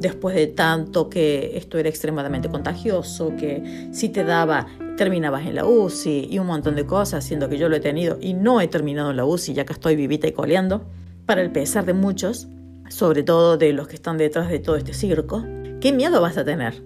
Después 0.00 0.34
de 0.34 0.48
tanto 0.48 1.08
que 1.08 1.56
esto 1.56 1.78
era 1.78 1.88
extremadamente 1.88 2.48
contagioso, 2.48 3.36
que 3.36 3.88
si 3.92 4.08
te 4.08 4.24
daba, 4.24 4.66
terminabas 4.96 5.46
en 5.46 5.54
la 5.54 5.64
UCI 5.64 6.26
y 6.28 6.40
un 6.40 6.48
montón 6.48 6.74
de 6.74 6.86
cosas, 6.86 7.22
siendo 7.22 7.48
que 7.48 7.56
yo 7.56 7.68
lo 7.68 7.76
he 7.76 7.80
tenido 7.80 8.18
y 8.20 8.34
no 8.34 8.60
he 8.60 8.66
terminado 8.66 9.12
en 9.12 9.16
la 9.16 9.24
UCI, 9.24 9.54
ya 9.54 9.64
que 9.64 9.74
estoy 9.74 9.94
vivita 9.94 10.26
y 10.26 10.32
coleando, 10.32 10.84
para 11.24 11.40
el 11.40 11.52
pesar 11.52 11.84
de 11.84 11.92
muchos, 11.92 12.48
sobre 12.88 13.22
todo 13.22 13.56
de 13.56 13.72
los 13.72 13.86
que 13.86 13.94
están 13.94 14.18
detrás 14.18 14.48
de 14.48 14.58
todo 14.58 14.74
este 14.74 14.92
circo, 14.92 15.44
¿qué 15.80 15.92
miedo 15.92 16.20
vas 16.20 16.36
a 16.36 16.44
tener? 16.44 16.82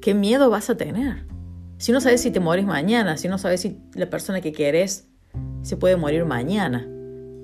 ¿Qué 0.00 0.14
miedo 0.14 0.48
vas 0.48 0.70
a 0.70 0.78
tener? 0.78 1.26
Si 1.76 1.92
no 1.92 2.00
sabes 2.00 2.22
si 2.22 2.30
te 2.30 2.40
morís 2.40 2.64
mañana, 2.64 3.18
si 3.18 3.28
no 3.28 3.36
sabes 3.36 3.60
si 3.60 3.82
la 3.92 4.08
persona 4.08 4.40
que 4.40 4.52
querés 4.52 5.10
se 5.60 5.76
puede 5.76 5.96
morir 5.96 6.24
mañana. 6.24 6.88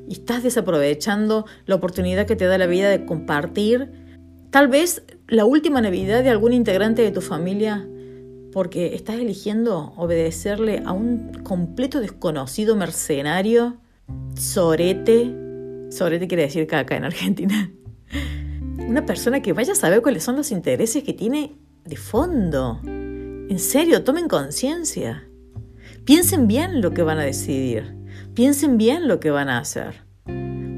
Y 0.08 0.14
estás 0.14 0.42
desaprovechando 0.42 1.46
la 1.66 1.76
oportunidad 1.76 2.26
que 2.26 2.36
te 2.36 2.44
da 2.44 2.58
la 2.58 2.66
vida 2.66 2.88
de 2.88 3.04
compartir 3.04 3.90
tal 4.50 4.68
vez 4.68 5.02
la 5.26 5.44
última 5.44 5.80
Navidad 5.80 6.22
de 6.22 6.30
algún 6.30 6.52
integrante 6.52 7.02
de 7.02 7.10
tu 7.10 7.20
familia 7.20 7.86
porque 8.54 8.94
estás 8.94 9.16
eligiendo 9.16 9.92
obedecerle 9.96 10.80
a 10.86 10.92
un 10.92 11.42
completo 11.42 11.98
desconocido 11.98 12.76
mercenario, 12.76 13.78
sorete, 14.36 15.34
sorete 15.90 16.28
quiere 16.28 16.44
decir 16.44 16.68
caca 16.68 16.96
en 16.96 17.02
Argentina, 17.02 17.72
una 18.78 19.04
persona 19.06 19.42
que 19.42 19.52
vaya 19.52 19.72
a 19.72 19.76
saber 19.76 20.02
cuáles 20.02 20.22
son 20.22 20.36
los 20.36 20.52
intereses 20.52 21.02
que 21.02 21.12
tiene 21.12 21.56
de 21.84 21.96
fondo. 21.96 22.80
En 22.84 23.58
serio, 23.58 24.04
tomen 24.04 24.28
conciencia. 24.28 25.28
Piensen 26.04 26.46
bien 26.46 26.80
lo 26.80 26.92
que 26.92 27.02
van 27.02 27.18
a 27.18 27.24
decidir. 27.24 28.03
Piensen 28.34 28.78
bien 28.78 29.06
lo 29.06 29.20
que 29.20 29.30
van 29.30 29.48
a 29.48 29.58
hacer. 29.58 30.02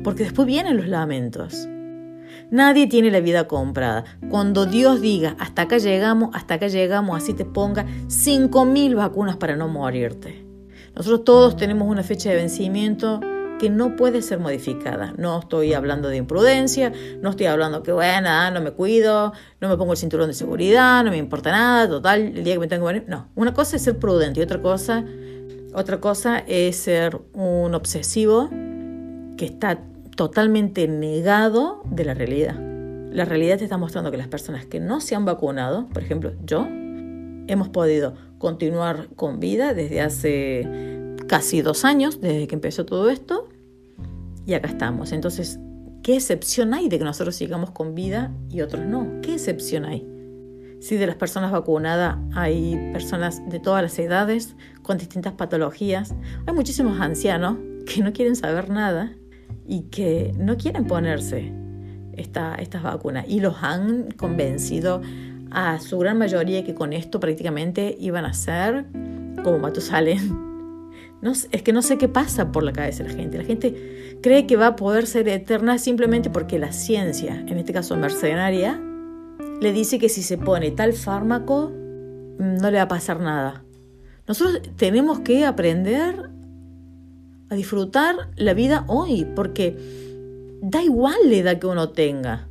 Porque 0.04 0.24
después 0.24 0.46
vienen 0.46 0.76
los 0.76 0.88
lamentos. 0.88 1.66
Nadie 2.50 2.86
tiene 2.86 3.10
la 3.10 3.20
vida 3.20 3.48
comprada. 3.48 4.04
Cuando 4.28 4.66
Dios 4.66 5.00
diga, 5.00 5.36
hasta 5.38 5.62
acá 5.62 5.78
llegamos, 5.78 6.30
hasta 6.34 6.54
acá 6.54 6.68
llegamos, 6.68 7.16
así 7.16 7.32
te 7.32 7.46
ponga 7.46 7.86
5.000 8.08 8.94
vacunas 8.94 9.38
para 9.38 9.56
no 9.56 9.68
morirte. 9.68 10.44
Nosotros 10.94 11.24
todos 11.24 11.56
tenemos 11.56 11.88
una 11.88 12.02
fecha 12.02 12.28
de 12.28 12.36
vencimiento 12.36 13.20
que 13.58 13.70
no 13.70 13.96
puede 13.96 14.20
ser 14.20 14.38
modificada. 14.38 15.14
No 15.16 15.40
estoy 15.40 15.72
hablando 15.72 16.10
de 16.10 16.18
imprudencia, 16.18 16.92
no 17.22 17.30
estoy 17.30 17.46
hablando 17.46 17.82
que, 17.82 17.90
bueno, 17.90 18.28
ah, 18.28 18.50
no 18.50 18.60
me 18.60 18.72
cuido, 18.72 19.32
no 19.62 19.70
me 19.70 19.78
pongo 19.78 19.92
el 19.92 19.98
cinturón 19.98 20.28
de 20.28 20.34
seguridad, 20.34 21.02
no 21.04 21.10
me 21.10 21.16
importa 21.16 21.52
nada, 21.52 21.88
total, 21.88 22.20
el 22.20 22.44
día 22.44 22.52
que 22.52 22.60
me 22.60 22.66
tengo 22.66 22.86
que 22.86 22.92
morir. 22.92 23.08
No, 23.08 23.30
una 23.34 23.54
cosa 23.54 23.76
es 23.76 23.82
ser 23.82 23.98
prudente 23.98 24.40
y 24.40 24.42
otra 24.42 24.60
cosa, 24.60 25.06
otra 25.76 26.00
cosa 26.00 26.38
es 26.38 26.76
ser 26.76 27.20
un 27.34 27.74
obsesivo 27.74 28.48
que 29.36 29.44
está 29.44 29.78
totalmente 30.16 30.88
negado 30.88 31.82
de 31.90 32.06
la 32.06 32.14
realidad. 32.14 32.58
La 33.12 33.26
realidad 33.26 33.58
te 33.58 33.64
está 33.64 33.76
mostrando 33.76 34.10
que 34.10 34.16
las 34.16 34.26
personas 34.26 34.64
que 34.64 34.80
no 34.80 35.02
se 35.02 35.14
han 35.14 35.26
vacunado, 35.26 35.86
por 35.92 36.02
ejemplo, 36.02 36.32
yo, 36.46 36.66
hemos 36.66 37.68
podido 37.68 38.14
continuar 38.38 39.08
con 39.16 39.38
vida 39.38 39.74
desde 39.74 40.00
hace 40.00 41.14
casi 41.28 41.60
dos 41.60 41.84
años 41.84 42.22
desde 42.22 42.46
que 42.48 42.54
empezó 42.54 42.86
todo 42.86 43.10
esto 43.10 43.46
y 44.46 44.54
acá 44.54 44.68
estamos. 44.68 45.12
Entonces, 45.12 45.60
¿qué 46.02 46.14
excepción 46.14 46.72
hay 46.72 46.88
de 46.88 46.98
que 46.98 47.04
nosotros 47.04 47.36
sigamos 47.36 47.70
con 47.70 47.94
vida 47.94 48.32
y 48.48 48.62
otros 48.62 48.86
no? 48.86 49.20
¿Qué 49.20 49.34
excepción 49.34 49.84
hay? 49.84 50.15
Si 50.86 50.94
de 50.96 51.08
las 51.08 51.16
personas 51.16 51.50
vacunadas 51.50 52.16
hay 52.32 52.76
personas 52.92 53.42
de 53.50 53.58
todas 53.58 53.82
las 53.82 53.98
edades 53.98 54.54
con 54.82 54.98
distintas 54.98 55.32
patologías, 55.32 56.14
hay 56.46 56.54
muchísimos 56.54 57.00
ancianos 57.00 57.56
que 57.92 58.02
no 58.02 58.12
quieren 58.12 58.36
saber 58.36 58.70
nada 58.70 59.12
y 59.66 59.88
que 59.90 60.32
no 60.38 60.56
quieren 60.56 60.84
ponerse 60.84 61.52
esta, 62.12 62.54
estas 62.54 62.84
vacunas 62.84 63.24
y 63.26 63.40
los 63.40 63.64
han 63.64 64.12
convencido 64.12 65.02
a 65.50 65.80
su 65.80 65.98
gran 65.98 66.18
mayoría 66.18 66.62
que 66.62 66.76
con 66.76 66.92
esto 66.92 67.18
prácticamente 67.18 67.96
iban 67.98 68.24
a 68.24 68.32
ser 68.32 68.86
como 69.42 69.58
Matusalén 69.58 70.46
No, 71.20 71.32
es 71.32 71.62
que 71.62 71.72
no 71.72 71.82
sé 71.82 71.98
qué 71.98 72.06
pasa 72.06 72.52
por 72.52 72.62
la 72.62 72.72
cabeza 72.72 73.02
de 73.02 73.08
la 73.08 73.16
gente. 73.16 73.38
La 73.38 73.44
gente 73.44 74.18
cree 74.22 74.46
que 74.46 74.54
va 74.54 74.68
a 74.68 74.76
poder 74.76 75.08
ser 75.08 75.28
eterna 75.28 75.78
simplemente 75.78 76.30
porque 76.30 76.60
la 76.60 76.70
ciencia, 76.70 77.40
en 77.48 77.58
este 77.58 77.72
caso 77.72 77.96
mercenaria, 77.96 78.80
le 79.60 79.72
dice 79.72 79.98
que 79.98 80.08
si 80.08 80.22
se 80.22 80.38
pone 80.38 80.70
tal 80.70 80.92
fármaco 80.92 81.70
mm, 81.70 82.56
no 82.56 82.70
le 82.70 82.78
va 82.78 82.82
a 82.82 82.88
pasar 82.88 83.20
nada. 83.20 83.64
Nosotros 84.26 84.60
tenemos 84.76 85.20
que 85.20 85.44
aprender 85.44 86.30
a 87.48 87.54
disfrutar 87.54 88.30
la 88.36 88.54
vida 88.54 88.84
hoy, 88.88 89.24
porque 89.36 89.76
da 90.62 90.82
igual 90.82 91.14
la 91.24 91.36
edad 91.36 91.58
que 91.58 91.66
uno 91.66 91.90
tenga. 91.90 92.48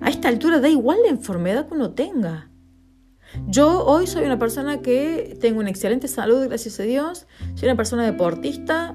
A 0.00 0.08
esta 0.08 0.28
altura 0.28 0.60
da 0.60 0.68
igual 0.68 0.98
la 1.04 1.10
enfermedad 1.10 1.68
que 1.68 1.74
uno 1.74 1.90
tenga. 1.92 2.50
Yo 3.48 3.84
hoy 3.84 4.06
soy 4.06 4.24
una 4.24 4.38
persona 4.38 4.80
que 4.80 5.36
tengo 5.40 5.60
una 5.60 5.70
excelente 5.70 6.08
salud, 6.08 6.46
gracias 6.46 6.78
a 6.80 6.84
Dios. 6.84 7.26
Soy 7.54 7.68
una 7.68 7.76
persona 7.76 8.04
deportista, 8.04 8.94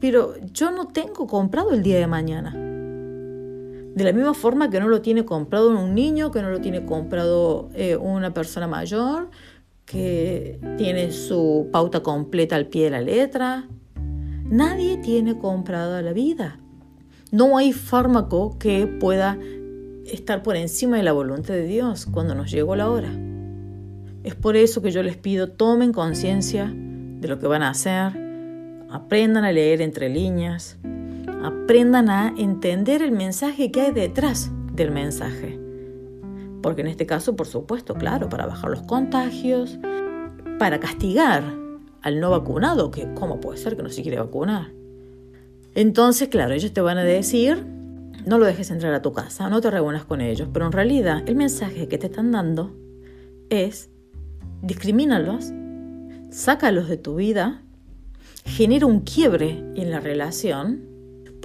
pero 0.00 0.34
yo 0.52 0.70
no 0.70 0.88
tengo 0.88 1.26
comprado 1.26 1.72
el 1.72 1.82
día 1.82 1.98
de 1.98 2.06
mañana. 2.06 2.63
De 3.94 4.02
la 4.02 4.12
misma 4.12 4.34
forma 4.34 4.70
que 4.70 4.80
no 4.80 4.88
lo 4.88 5.00
tiene 5.02 5.24
comprado 5.24 5.70
un 5.70 5.94
niño, 5.94 6.30
que 6.32 6.42
no 6.42 6.50
lo 6.50 6.60
tiene 6.60 6.84
comprado 6.84 7.68
eh, 7.74 7.96
una 7.96 8.34
persona 8.34 8.66
mayor, 8.66 9.30
que 9.84 10.58
tiene 10.76 11.12
su 11.12 11.68
pauta 11.70 12.02
completa 12.02 12.56
al 12.56 12.66
pie 12.66 12.84
de 12.84 12.90
la 12.90 13.00
letra. 13.00 13.68
Nadie 14.50 14.96
tiene 14.96 15.38
comprada 15.38 16.02
la 16.02 16.12
vida. 16.12 16.58
No 17.30 17.56
hay 17.56 17.72
fármaco 17.72 18.58
que 18.58 18.86
pueda 18.86 19.38
estar 20.06 20.42
por 20.42 20.56
encima 20.56 20.96
de 20.96 21.02
la 21.02 21.12
voluntad 21.12 21.54
de 21.54 21.66
Dios 21.66 22.06
cuando 22.06 22.34
nos 22.34 22.50
llegó 22.50 22.76
la 22.76 22.90
hora. 22.90 23.10
Es 24.24 24.34
por 24.34 24.56
eso 24.56 24.82
que 24.82 24.90
yo 24.90 25.02
les 25.02 25.16
pido, 25.16 25.50
tomen 25.50 25.92
conciencia 25.92 26.72
de 26.74 27.28
lo 27.28 27.38
que 27.38 27.46
van 27.46 27.62
a 27.62 27.70
hacer, 27.70 28.12
aprendan 28.90 29.44
a 29.44 29.52
leer 29.52 29.82
entre 29.82 30.08
líneas, 30.08 30.78
aprendan 31.44 32.08
a 32.08 32.34
entender 32.36 33.02
el 33.02 33.12
mensaje 33.12 33.70
que 33.70 33.82
hay 33.82 33.92
detrás 33.92 34.50
del 34.72 34.90
mensaje. 34.90 35.60
Porque 36.62 36.80
en 36.80 36.86
este 36.86 37.06
caso, 37.06 37.36
por 37.36 37.46
supuesto, 37.46 37.94
claro, 37.94 38.28
para 38.28 38.46
bajar 38.46 38.70
los 38.70 38.82
contagios, 38.82 39.78
para 40.58 40.80
castigar 40.80 41.44
al 42.00 42.20
no 42.20 42.30
vacunado, 42.30 42.90
que 42.90 43.12
cómo 43.14 43.40
puede 43.40 43.58
ser 43.58 43.76
que 43.76 43.82
no 43.82 43.90
se 43.90 44.02
quiere 44.02 44.18
vacunar. 44.18 44.72
Entonces, 45.74 46.28
claro, 46.28 46.54
ellos 46.54 46.72
te 46.72 46.80
van 46.80 46.98
a 46.98 47.04
decir, 47.04 47.66
no 48.24 48.38
lo 48.38 48.46
dejes 48.46 48.70
entrar 48.70 48.94
a 48.94 49.02
tu 49.02 49.12
casa, 49.12 49.50
no 49.50 49.60
te 49.60 49.70
reúnas 49.70 50.04
con 50.04 50.20
ellos, 50.20 50.48
pero 50.52 50.66
en 50.66 50.72
realidad 50.72 51.22
el 51.26 51.36
mensaje 51.36 51.88
que 51.88 51.98
te 51.98 52.06
están 52.06 52.30
dando 52.30 52.74
es, 53.50 53.90
discrimínalos, 54.62 55.52
sácalos 56.30 56.88
de 56.88 56.96
tu 56.96 57.16
vida, 57.16 57.62
genera 58.44 58.86
un 58.86 59.00
quiebre 59.00 59.64
en 59.74 59.90
la 59.90 60.00
relación, 60.00 60.93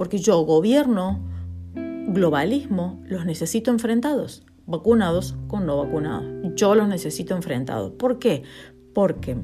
porque 0.00 0.16
yo, 0.16 0.40
gobierno, 0.46 1.20
globalismo, 1.74 3.02
los 3.06 3.26
necesito 3.26 3.70
enfrentados 3.70 4.46
vacunados 4.64 5.36
con 5.46 5.66
no 5.66 5.76
vacunados. 5.76 6.24
Yo 6.54 6.74
los 6.74 6.88
necesito 6.88 7.36
enfrentados. 7.36 7.92
¿Por 7.92 8.18
qué? 8.18 8.42
Porque 8.94 9.36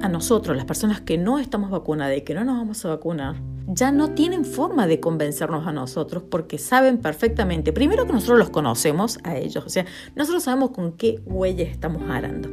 a 0.00 0.08
nosotros, 0.08 0.56
las 0.56 0.66
personas 0.66 1.02
que 1.02 1.18
no 1.18 1.38
estamos 1.38 1.70
vacunadas 1.70 2.18
y 2.18 2.22
que 2.22 2.34
no 2.34 2.42
nos 2.44 2.56
vamos 2.56 2.84
a 2.84 2.88
vacunar, 2.88 3.36
ya 3.68 3.92
no 3.92 4.10
tienen 4.10 4.44
forma 4.44 4.88
de 4.88 4.98
convencernos 4.98 5.68
a 5.68 5.72
nosotros 5.72 6.24
porque 6.28 6.58
saben 6.58 6.98
perfectamente, 6.98 7.72
primero 7.72 8.04
que 8.04 8.12
nosotros 8.12 8.40
los 8.40 8.50
conocemos 8.50 9.20
a 9.22 9.36
ellos, 9.36 9.64
o 9.64 9.68
sea, 9.68 9.86
nosotros 10.16 10.42
sabemos 10.42 10.72
con 10.72 10.94
qué 10.94 11.22
huellas 11.26 11.68
estamos 11.68 12.02
arando. 12.10 12.48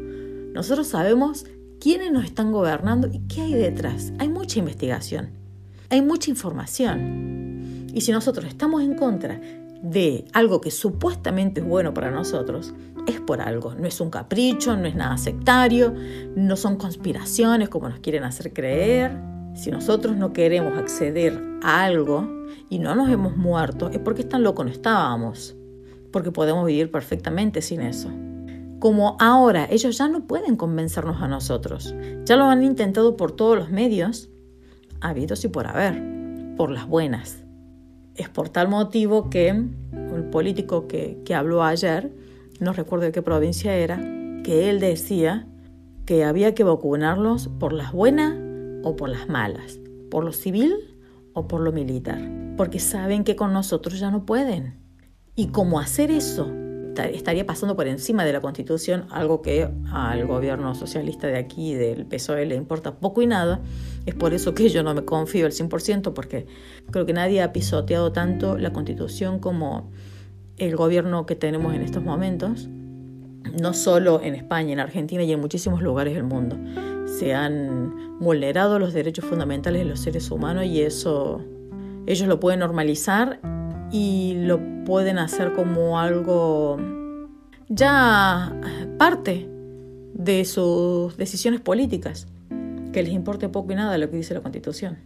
Nosotros 0.54 0.86
sabemos 0.86 1.48
quiénes 1.80 2.12
nos 2.12 2.26
están 2.26 2.52
gobernando 2.52 3.10
y 3.12 3.22
qué 3.28 3.42
hay 3.42 3.56
detrás. 3.56 4.14
Hay 4.20 4.30
mucha 4.30 4.60
investigación, 4.60 5.32
hay 5.90 6.02
mucha 6.02 6.30
información. 6.30 7.88
Y 7.94 8.02
si 8.02 8.12
nosotros 8.12 8.46
estamos 8.46 8.84
en 8.84 8.96
contra 8.96 9.42
de 9.82 10.26
algo 10.34 10.62
que 10.62 10.72
supuestamente 10.72 11.62
es 11.62 11.68
bueno 11.68 11.94
para 11.94 12.12
nosotros, 12.12 12.74
es 13.08 13.20
por 13.20 13.42
algo. 13.42 13.74
No 13.76 13.88
es 13.88 14.00
un 14.02 14.10
capricho, 14.10 14.76
no 14.76 14.86
es 14.86 14.96
nada 14.96 15.18
sectario, 15.18 15.94
no 16.36 16.56
son 16.56 16.78
conspiraciones 16.78 17.70
como 17.70 17.90
nos 17.90 18.00
quieren 18.00 18.24
hacer 18.24 18.54
creer. 18.54 19.18
Si 19.56 19.72
nosotros 19.72 20.16
no 20.16 20.32
queremos 20.32 20.78
acceder 20.78 21.42
a 21.64 21.84
algo 21.84 22.28
y 22.70 22.80
no 22.80 22.94
nos 22.96 23.10
hemos 23.10 23.36
muerto, 23.36 23.90
es 23.90 24.00
porque 24.00 24.24
tan 24.24 24.44
loco 24.44 24.64
no 24.64 24.70
estábamos, 24.70 25.56
porque 26.12 26.32
podemos 26.32 26.66
vivir 26.66 26.92
perfectamente 26.92 27.62
sin 27.62 27.82
eso. 27.82 28.10
Como 28.80 29.18
ahora 29.20 29.68
ellos 29.70 29.98
ya 29.98 30.08
no 30.08 30.26
pueden 30.26 30.56
convencernos 30.56 31.22
a 31.22 31.28
nosotros, 31.28 31.94
ya 32.26 32.38
lo 32.38 32.46
han 32.46 32.64
intentado 32.64 33.18
por 33.18 33.32
todos 33.32 33.58
los 33.58 33.72
medios, 33.72 34.30
habidos 35.02 35.44
y 35.46 35.48
por 35.48 35.68
haber, 35.68 36.02
por 36.56 36.72
las 36.72 36.88
buenas 36.88 37.44
es 38.20 38.28
por 38.28 38.50
tal 38.50 38.68
motivo 38.68 39.30
que 39.30 39.48
el 39.48 40.24
político 40.30 40.88
que, 40.88 41.22
que 41.24 41.34
habló 41.34 41.64
ayer, 41.64 42.12
no 42.60 42.74
recuerdo 42.74 43.06
de 43.06 43.12
qué 43.14 43.22
provincia 43.22 43.76
era, 43.76 43.98
que 44.44 44.70
él 44.70 44.82
decía 44.82 45.48
que 46.06 46.26
había 46.26 46.54
que 46.54 46.66
vacunarlos 46.66 47.48
por 47.48 47.72
las 47.72 47.94
buenas 47.94 48.38
o 48.84 48.98
por 48.98 49.08
las 49.08 49.30
malas, 49.30 49.80
por 50.12 50.26
lo 50.26 50.34
civil 50.34 50.74
o 51.34 51.48
por 51.48 51.62
lo 51.62 51.72
militar, 51.72 52.20
porque 52.58 52.80
saben 52.80 53.24
que 53.24 53.38
con 53.38 53.54
nosotros 53.54 54.00
ya 54.00 54.12
no 54.12 54.26
pueden. 54.26 54.78
Y 55.36 55.48
cómo 55.48 55.80
hacer 55.80 56.12
eso 56.12 56.52
estaría 57.14 57.46
pasando 57.46 57.78
por 57.78 57.88
encima 57.88 58.26
de 58.26 58.34
la 58.34 58.42
Constitución, 58.42 59.06
algo 59.12 59.42
que 59.42 59.70
al 59.94 60.28
gobierno 60.28 60.76
socialista 60.76 61.28
de 61.28 61.38
aquí, 61.38 61.74
del 61.74 62.06
PSOE, 62.06 62.46
le 62.46 62.56
importa 62.56 62.96
poco 62.96 63.22
y 63.22 63.28
nada. 63.28 63.62
Es 64.10 64.16
por 64.16 64.34
eso 64.34 64.56
que 64.56 64.70
yo 64.70 64.82
no 64.82 64.96
me 64.96 65.06
confío 65.06 65.46
al 65.46 65.52
100%, 65.52 66.14
porque 66.14 66.48
creo 66.90 67.06
que 67.06 67.14
nadie 67.14 67.44
ha 67.44 67.54
pisoteado 67.54 68.12
tanto 68.12 68.58
la 68.58 68.74
Constitución 68.74 69.38
como 69.38 69.92
el 70.58 70.76
gobierno 70.76 71.28
que 71.28 71.36
tenemos 71.36 71.76
en 71.76 71.84
estos 71.84 72.02
momentos, 72.02 72.70
no 73.62 73.72
solo 73.76 74.20
en 74.24 74.34
España, 74.34 74.74
en 74.74 74.80
Argentina 74.80 75.22
y 75.22 75.32
en 75.32 75.40
muchísimos 75.40 75.84
lugares 75.84 76.16
del 76.16 76.24
mundo. 76.24 76.58
Se 77.06 77.36
han 77.36 78.18
vulnerado 78.20 78.80
los 78.80 78.94
derechos 78.94 79.26
fundamentales 79.26 79.84
de 79.84 79.90
los 79.90 80.00
seres 80.00 80.32
humanos 80.32 80.66
y 80.66 80.82
eso 80.82 81.46
ellos 82.08 82.28
lo 82.28 82.40
pueden 82.40 82.62
normalizar 82.62 83.40
y 83.92 84.34
lo 84.38 84.60
pueden 84.86 85.20
hacer 85.20 85.54
como 85.54 86.00
algo 86.00 86.80
ya 87.68 88.60
parte 88.98 89.48
de 90.16 90.46
sus 90.46 91.16
decisiones 91.16 91.62
políticas, 91.62 92.26
que 92.92 93.04
les 93.04 93.14
importe 93.14 93.50
poco 93.50 93.72
y 93.72 93.76
nada 93.76 93.98
lo 93.98 94.10
que 94.10 94.18
dice 94.18 94.34
la 94.34 94.42
Constitución. 94.42 94.98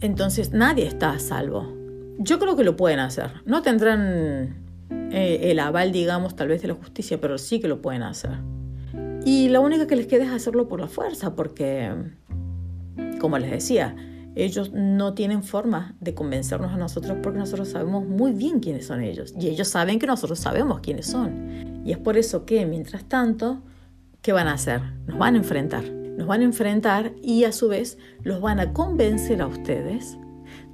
Entonces 0.00 0.52
nadie 0.52 0.86
está 0.86 1.10
a 1.10 1.18
salvo. 1.18 1.74
Yo 2.18 2.38
creo 2.38 2.56
que 2.56 2.64
lo 2.64 2.76
pueden 2.76 3.00
hacer. 3.00 3.30
No 3.44 3.62
tendrán 3.62 4.56
eh, 4.90 5.50
el 5.50 5.58
aval, 5.58 5.92
digamos, 5.92 6.36
tal 6.36 6.48
vez 6.48 6.62
de 6.62 6.68
la 6.68 6.74
justicia, 6.74 7.20
pero 7.20 7.38
sí 7.38 7.60
que 7.60 7.68
lo 7.68 7.80
pueden 7.80 8.02
hacer. 8.02 8.38
Y 9.24 9.48
la 9.48 9.60
única 9.60 9.86
que 9.86 9.96
les 9.96 10.06
queda 10.06 10.24
es 10.24 10.30
hacerlo 10.30 10.68
por 10.68 10.80
la 10.80 10.88
fuerza, 10.88 11.34
porque, 11.34 11.92
como 13.20 13.38
les 13.38 13.50
decía, 13.50 13.94
ellos 14.34 14.72
no 14.72 15.14
tienen 15.14 15.42
forma 15.42 15.96
de 16.00 16.14
convencernos 16.14 16.72
a 16.72 16.76
nosotros 16.76 17.18
porque 17.22 17.40
nosotros 17.40 17.68
sabemos 17.68 18.06
muy 18.06 18.32
bien 18.32 18.60
quiénes 18.60 18.86
son 18.86 19.02
ellos 19.02 19.34
y 19.36 19.48
ellos 19.48 19.66
saben 19.66 19.98
que 19.98 20.06
nosotros 20.06 20.38
sabemos 20.38 20.80
quiénes 20.80 21.06
son. 21.06 21.82
Y 21.84 21.92
es 21.92 21.98
por 21.98 22.16
eso 22.16 22.46
que, 22.46 22.64
mientras 22.64 23.04
tanto, 23.04 23.62
¿qué 24.22 24.32
van 24.32 24.46
a 24.46 24.52
hacer? 24.52 24.80
Nos 25.06 25.18
van 25.18 25.34
a 25.34 25.38
enfrentar. 25.38 25.97
Nos 26.18 26.26
van 26.26 26.40
a 26.40 26.44
enfrentar 26.44 27.12
y 27.22 27.44
a 27.44 27.52
su 27.52 27.68
vez 27.68 27.96
los 28.24 28.40
van 28.40 28.58
a 28.58 28.72
convencer 28.72 29.40
a 29.40 29.46
ustedes 29.46 30.18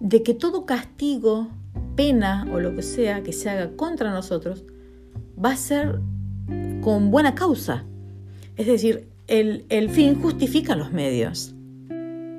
de 0.01 0.23
que 0.23 0.33
todo 0.33 0.65
castigo, 0.65 1.49
pena 1.97 2.47
o 2.51 2.61
lo 2.61 2.75
que 2.75 2.81
sea 2.81 3.23
que 3.23 3.35
se 3.35 3.51
haga 3.51 3.77
contra 3.77 4.11
nosotros 4.11 4.65
va 5.43 5.51
a 5.51 5.57
ser 5.57 6.01
con 6.81 7.11
buena 7.11 7.35
causa. 7.35 7.85
Es 8.57 8.67
decir, 8.67 9.11
el, 9.27 9.67
el 9.69 9.91
fin 9.91 10.19
justifica 10.19 10.77
los 10.77 10.93
medios. 10.93 11.55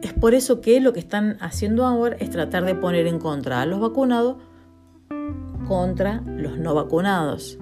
Es 0.01 0.13
por 0.13 0.33
eso 0.33 0.59
que 0.59 0.81
lo 0.81 0.91
que 0.91 0.99
están 0.99 1.37
haciendo 1.41 1.85
ahora 1.85 2.17
es 2.19 2.31
tratar 2.31 2.65
de 2.65 2.73
poner 2.73 3.05
en 3.05 3.19
contra 3.19 3.61
a 3.61 3.67
los 3.67 3.79
vacunados 3.81 4.37
contra 5.67 6.21
los 6.25 6.57
no 6.57 6.73
vacunados. 6.73 7.59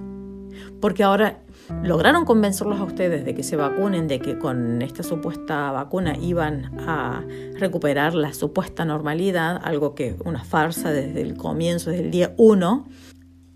Porque 0.80 1.04
ahora 1.04 1.39
lograron 1.84 2.26
convencerlos 2.26 2.80
a 2.80 2.84
ustedes 2.84 3.26
de 3.26 3.34
que 3.34 3.44
se 3.44 3.56
vacunen, 3.56 4.08
de 4.08 4.20
que 4.20 4.38
con 4.38 4.82
esta 4.82 5.04
supuesta 5.04 5.72
vacuna 5.72 6.18
iban 6.18 6.80
a 6.80 7.24
recuperar 7.58 8.16
la 8.16 8.34
supuesta 8.34 8.86
normalidad, 8.86 9.60
algo 9.63 9.96
que 9.96 10.16
una 10.26 10.44
farsa 10.44 10.92
desde 10.92 11.22
el 11.22 11.36
comienzo, 11.36 11.89
desde 11.89 12.06
el 12.06 12.12
día 12.12 12.34
1. 12.38 12.88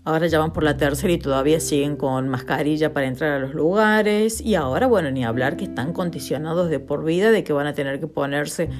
Ahora 0.04 0.26
ya 0.26 0.38
van 0.38 0.54
por 0.54 0.64
la 0.64 0.78
tercera 0.78 1.12
y 1.12 1.18
todavía 1.18 1.60
siguen 1.60 1.96
con 1.96 2.28
mascarilla 2.28 2.94
para 2.94 3.06
entrar 3.06 3.32
a 3.32 3.38
los 3.38 3.52
lugares. 3.52 4.40
Y 4.40 4.54
ahora, 4.54 4.86
bueno, 4.86 5.10
ni 5.10 5.22
hablar 5.22 5.58
que 5.58 5.64
están 5.64 5.92
condicionados 5.92 6.70
de 6.70 6.80
por 6.80 7.04
vida 7.04 7.30
de 7.30 7.44
que 7.44 7.52
van 7.52 7.66
a 7.66 7.74
tener 7.74 8.00
que 8.00 8.06
ponerse 8.06 8.70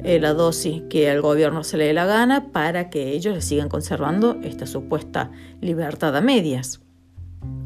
eh, 0.00 0.18
la 0.18 0.34
dosis 0.34 0.82
que 0.90 1.08
al 1.08 1.22
gobierno 1.22 1.62
se 1.62 1.76
le 1.76 1.84
dé 1.84 1.92
la 1.92 2.06
gana 2.06 2.50
para 2.50 2.90
que 2.90 3.12
ellos 3.12 3.42
sigan 3.44 3.68
conservando 3.68 4.38
esta 4.42 4.66
supuesta 4.66 5.30
libertad 5.60 6.16
a 6.16 6.20
medias. 6.20 6.83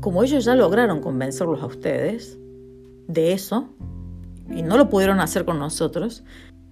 Como 0.00 0.22
ellos 0.22 0.44
ya 0.44 0.54
lograron 0.54 1.00
convencerlos 1.00 1.62
a 1.62 1.66
ustedes 1.66 2.38
de 3.08 3.32
eso, 3.32 3.68
y 4.50 4.62
no 4.62 4.76
lo 4.76 4.88
pudieron 4.88 5.20
hacer 5.20 5.44
con 5.44 5.58
nosotros, 5.58 6.24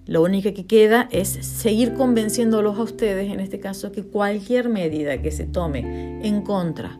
Lo 0.07 0.23
único 0.23 0.53
que 0.53 0.65
queda 0.65 1.09
es 1.11 1.27
seguir 1.27 1.93
convenciéndolos 1.93 2.79
a 2.79 2.83
ustedes, 2.83 3.29
en 3.29 3.41
este 3.41 3.59
caso, 3.59 3.91
que 3.91 4.03
cualquier 4.03 4.69
medida 4.69 5.21
que 5.21 5.31
se 5.31 5.43
tome 5.43 6.25
en 6.25 6.43
contra 6.43 6.97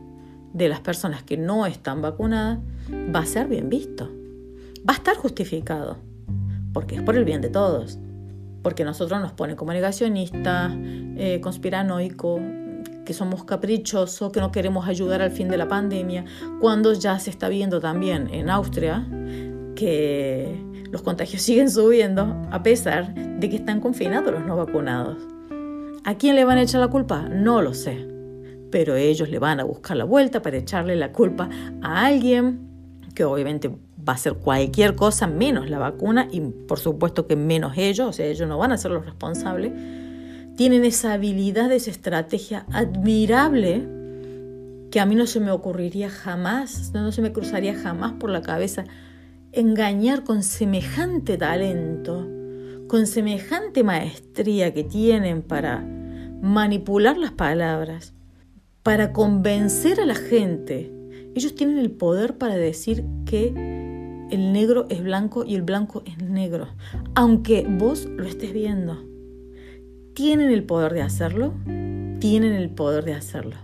de 0.52 0.68
las 0.68 0.80
personas 0.80 1.22
que 1.22 1.38
no 1.38 1.64
están 1.64 2.02
vacunadas 2.02 2.58
va 2.92 3.20
a 3.20 3.24
ser 3.24 3.48
bien 3.48 3.70
visto. 3.70 4.10
Va 4.86 4.92
a 4.92 4.96
estar 4.96 5.16
justificado, 5.16 5.96
porque 6.74 6.96
es 6.96 7.02
por 7.02 7.16
el 7.16 7.24
bien 7.24 7.40
de 7.40 7.48
todos. 7.48 7.98
Porque 8.62 8.84
nosotros 8.84 9.18
nos 9.22 9.32
pone 9.32 9.56
como 9.56 9.72
negacionistas, 9.72 10.76
eh, 11.16 11.40
conspiranoico, 11.40 12.38
que 13.08 13.14
somos 13.14 13.42
caprichosos, 13.44 14.30
que 14.30 14.38
no 14.38 14.52
queremos 14.52 14.86
ayudar 14.86 15.22
al 15.22 15.30
fin 15.30 15.48
de 15.48 15.56
la 15.56 15.66
pandemia, 15.66 16.26
cuando 16.60 16.92
ya 16.92 17.18
se 17.18 17.30
está 17.30 17.48
viendo 17.48 17.80
también 17.80 18.28
en 18.34 18.50
Austria 18.50 19.08
que 19.74 20.54
los 20.92 21.00
contagios 21.00 21.40
siguen 21.48 21.70
subiendo 21.70 22.36
a 22.50 22.62
pesar 22.62 23.14
de 23.14 23.48
que 23.48 23.56
están 23.56 23.80
confinados 23.80 24.30
los 24.30 24.44
no 24.44 24.58
vacunados. 24.58 25.16
¿A 26.04 26.16
quién 26.16 26.36
le 26.36 26.44
van 26.44 26.58
a 26.58 26.62
echar 26.62 26.82
la 26.82 26.88
culpa? 26.88 27.22
No 27.22 27.62
lo 27.62 27.72
sé. 27.72 28.06
Pero 28.70 28.94
ellos 28.96 29.30
le 29.30 29.38
van 29.38 29.58
a 29.58 29.64
buscar 29.64 29.96
la 29.96 30.04
vuelta 30.04 30.42
para 30.42 30.58
echarle 30.58 30.94
la 30.94 31.10
culpa 31.10 31.48
a 31.80 32.04
alguien 32.04 32.60
que 33.14 33.24
obviamente 33.24 33.68
va 33.68 34.12
a 34.12 34.16
hacer 34.16 34.34
cualquier 34.34 34.96
cosa 34.96 35.26
menos 35.26 35.70
la 35.70 35.78
vacuna 35.78 36.28
y 36.30 36.42
por 36.42 36.78
supuesto 36.78 37.26
que 37.26 37.36
menos 37.36 37.72
ellos, 37.78 38.06
o 38.06 38.12
sea, 38.12 38.26
ellos 38.26 38.46
no 38.46 38.58
van 38.58 38.72
a 38.72 38.76
ser 38.76 38.90
los 38.90 39.06
responsables. 39.06 39.72
Tienen 40.58 40.84
esa 40.84 41.12
habilidad, 41.12 41.70
esa 41.70 41.92
estrategia 41.92 42.66
admirable 42.72 43.86
que 44.90 44.98
a 44.98 45.06
mí 45.06 45.14
no 45.14 45.28
se 45.28 45.38
me 45.38 45.52
ocurriría 45.52 46.10
jamás, 46.10 46.90
no 46.92 47.12
se 47.12 47.22
me 47.22 47.32
cruzaría 47.32 47.78
jamás 47.78 48.14
por 48.14 48.28
la 48.28 48.42
cabeza 48.42 48.84
engañar 49.52 50.24
con 50.24 50.42
semejante 50.42 51.38
talento, 51.38 52.28
con 52.88 53.06
semejante 53.06 53.84
maestría 53.84 54.74
que 54.74 54.82
tienen 54.82 55.42
para 55.42 55.78
manipular 56.42 57.16
las 57.18 57.30
palabras, 57.30 58.12
para 58.82 59.12
convencer 59.12 60.00
a 60.00 60.06
la 60.06 60.16
gente. 60.16 60.92
Ellos 61.36 61.54
tienen 61.54 61.78
el 61.78 61.92
poder 61.92 62.36
para 62.36 62.56
decir 62.56 63.04
que 63.26 63.46
el 64.32 64.52
negro 64.52 64.86
es 64.90 65.04
blanco 65.04 65.44
y 65.44 65.54
el 65.54 65.62
blanco 65.62 66.02
es 66.04 66.18
negro, 66.20 66.66
aunque 67.14 67.64
vos 67.64 68.06
lo 68.06 68.24
estés 68.24 68.52
viendo. 68.52 69.06
¿Tienen 70.18 70.50
el 70.50 70.64
poder 70.64 70.94
de 70.94 71.02
hacerlo? 71.02 71.54
Tienen 72.18 72.52
el 72.52 72.70
poder 72.70 73.04
de 73.04 73.14
hacerlo. 73.14 73.54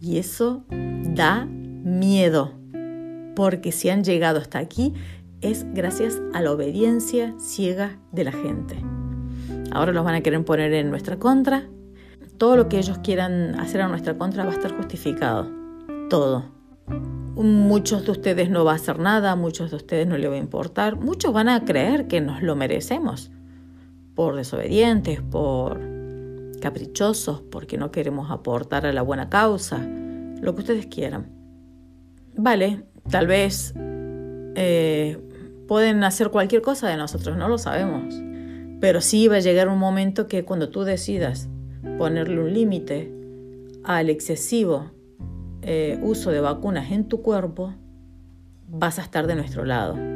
Y 0.00 0.16
eso 0.16 0.64
da 0.70 1.44
miedo 1.44 2.54
porque 3.36 3.70
si 3.70 3.90
han 3.90 4.02
llegado 4.02 4.38
hasta 4.38 4.58
aquí 4.60 4.94
es 5.42 5.66
gracias 5.74 6.22
a 6.32 6.40
la 6.40 6.52
obediencia 6.52 7.34
ciega 7.38 7.98
de 8.12 8.24
la 8.24 8.32
gente. 8.32 8.82
Ahora 9.72 9.92
los 9.92 10.06
van 10.06 10.14
a 10.14 10.22
querer 10.22 10.42
poner 10.46 10.72
en 10.72 10.88
nuestra 10.88 11.18
contra. 11.18 11.68
Todo 12.38 12.56
lo 12.56 12.70
que 12.70 12.78
ellos 12.78 12.96
quieran 13.04 13.60
hacer 13.60 13.82
a 13.82 13.88
nuestra 13.88 14.16
contra 14.16 14.44
va 14.44 14.52
a 14.52 14.54
estar 14.54 14.74
justificado. 14.74 15.50
Todo. 16.08 16.46
Muchos 17.34 18.06
de 18.06 18.12
ustedes 18.12 18.48
no 18.48 18.64
va 18.64 18.72
a 18.72 18.76
hacer 18.76 18.98
nada, 19.00 19.36
muchos 19.36 19.70
de 19.70 19.76
ustedes 19.76 20.06
no 20.06 20.16
le 20.16 20.28
va 20.28 20.36
a 20.36 20.38
importar, 20.38 20.96
muchos 20.96 21.34
van 21.34 21.50
a 21.50 21.62
creer 21.66 22.08
que 22.08 22.22
nos 22.22 22.40
lo 22.40 22.56
merecemos 22.56 23.30
por 24.14 24.36
desobedientes, 24.36 25.20
por 25.20 25.80
caprichosos, 26.60 27.42
porque 27.42 27.76
no 27.78 27.90
queremos 27.90 28.30
aportar 28.30 28.86
a 28.86 28.92
la 28.92 29.02
buena 29.02 29.28
causa, 29.28 29.78
lo 29.78 30.54
que 30.54 30.60
ustedes 30.60 30.86
quieran. 30.86 31.30
Vale, 32.36 32.84
Tal 33.10 33.26
vez 33.26 33.74
eh, 34.54 35.18
pueden 35.68 36.04
hacer 36.04 36.30
cualquier 36.30 36.62
cosa 36.62 36.88
de 36.88 36.96
nosotros, 36.96 37.36
no 37.36 37.48
lo 37.48 37.58
sabemos. 37.58 38.14
Pero 38.80 39.00
sí 39.00 39.28
va 39.28 39.36
a 39.36 39.40
llegar 39.40 39.68
un 39.68 39.78
momento 39.78 40.26
que 40.26 40.44
cuando 40.44 40.70
tú 40.70 40.84
decidas 40.84 41.48
ponerle 41.98 42.40
un 42.40 42.52
límite 42.52 43.12
al 43.84 44.10
excesivo 44.10 44.90
eh, 45.62 45.98
uso 46.02 46.30
de 46.30 46.40
vacunas 46.40 46.90
en 46.92 47.08
tu 47.08 47.22
cuerpo, 47.22 47.74
vas 48.68 48.98
a 48.98 49.02
estar 49.02 49.26
de 49.26 49.34
nuestro 49.34 49.64
lado. 49.64 50.13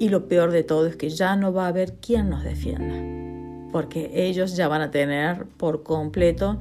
Y 0.00 0.08
lo 0.08 0.26
peor 0.26 0.50
de 0.50 0.64
todo 0.64 0.88
es 0.88 0.96
que 0.96 1.10
ya 1.10 1.36
no 1.36 1.52
va 1.52 1.66
a 1.66 1.68
haber 1.68 2.00
quien 2.00 2.28
nos 2.28 2.42
defienda, 2.42 3.70
porque 3.70 4.10
ellos 4.14 4.56
ya 4.56 4.66
van 4.66 4.82
a 4.82 4.90
tener 4.90 5.46
por 5.46 5.84
completo 5.84 6.58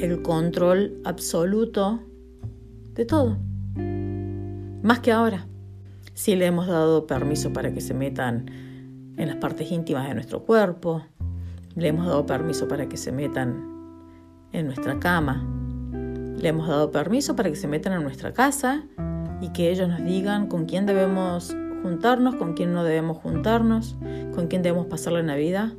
el 0.00 0.22
control 0.22 1.02
absoluto 1.04 2.00
de 2.94 3.04
todo 3.04 3.36
más 4.86 5.00
que 5.00 5.10
ahora. 5.10 5.46
Si 6.14 6.36
le 6.36 6.46
hemos 6.46 6.68
dado 6.68 7.08
permiso 7.08 7.52
para 7.52 7.74
que 7.74 7.80
se 7.80 7.92
metan 7.92 8.46
en 9.16 9.26
las 9.26 9.36
partes 9.36 9.72
íntimas 9.72 10.06
de 10.06 10.14
nuestro 10.14 10.44
cuerpo, 10.44 11.02
le 11.74 11.88
hemos 11.88 12.06
dado 12.06 12.24
permiso 12.24 12.68
para 12.68 12.88
que 12.88 12.96
se 12.96 13.10
metan 13.10 13.64
en 14.52 14.66
nuestra 14.66 15.00
cama, 15.00 15.44
le 16.38 16.48
hemos 16.48 16.68
dado 16.68 16.92
permiso 16.92 17.34
para 17.34 17.50
que 17.50 17.56
se 17.56 17.66
metan 17.66 17.94
en 17.94 18.04
nuestra 18.04 18.32
casa 18.32 18.84
y 19.40 19.48
que 19.52 19.72
ellos 19.72 19.88
nos 19.88 20.04
digan 20.04 20.46
con 20.46 20.66
quién 20.66 20.86
debemos 20.86 21.54
juntarnos, 21.86 22.34
con 22.34 22.54
quién 22.54 22.72
no 22.72 22.82
debemos 22.82 23.18
juntarnos, 23.18 23.94
con 24.34 24.48
quién 24.48 24.62
debemos 24.62 24.86
pasar 24.86 25.12
la 25.12 25.22
Navidad, 25.22 25.72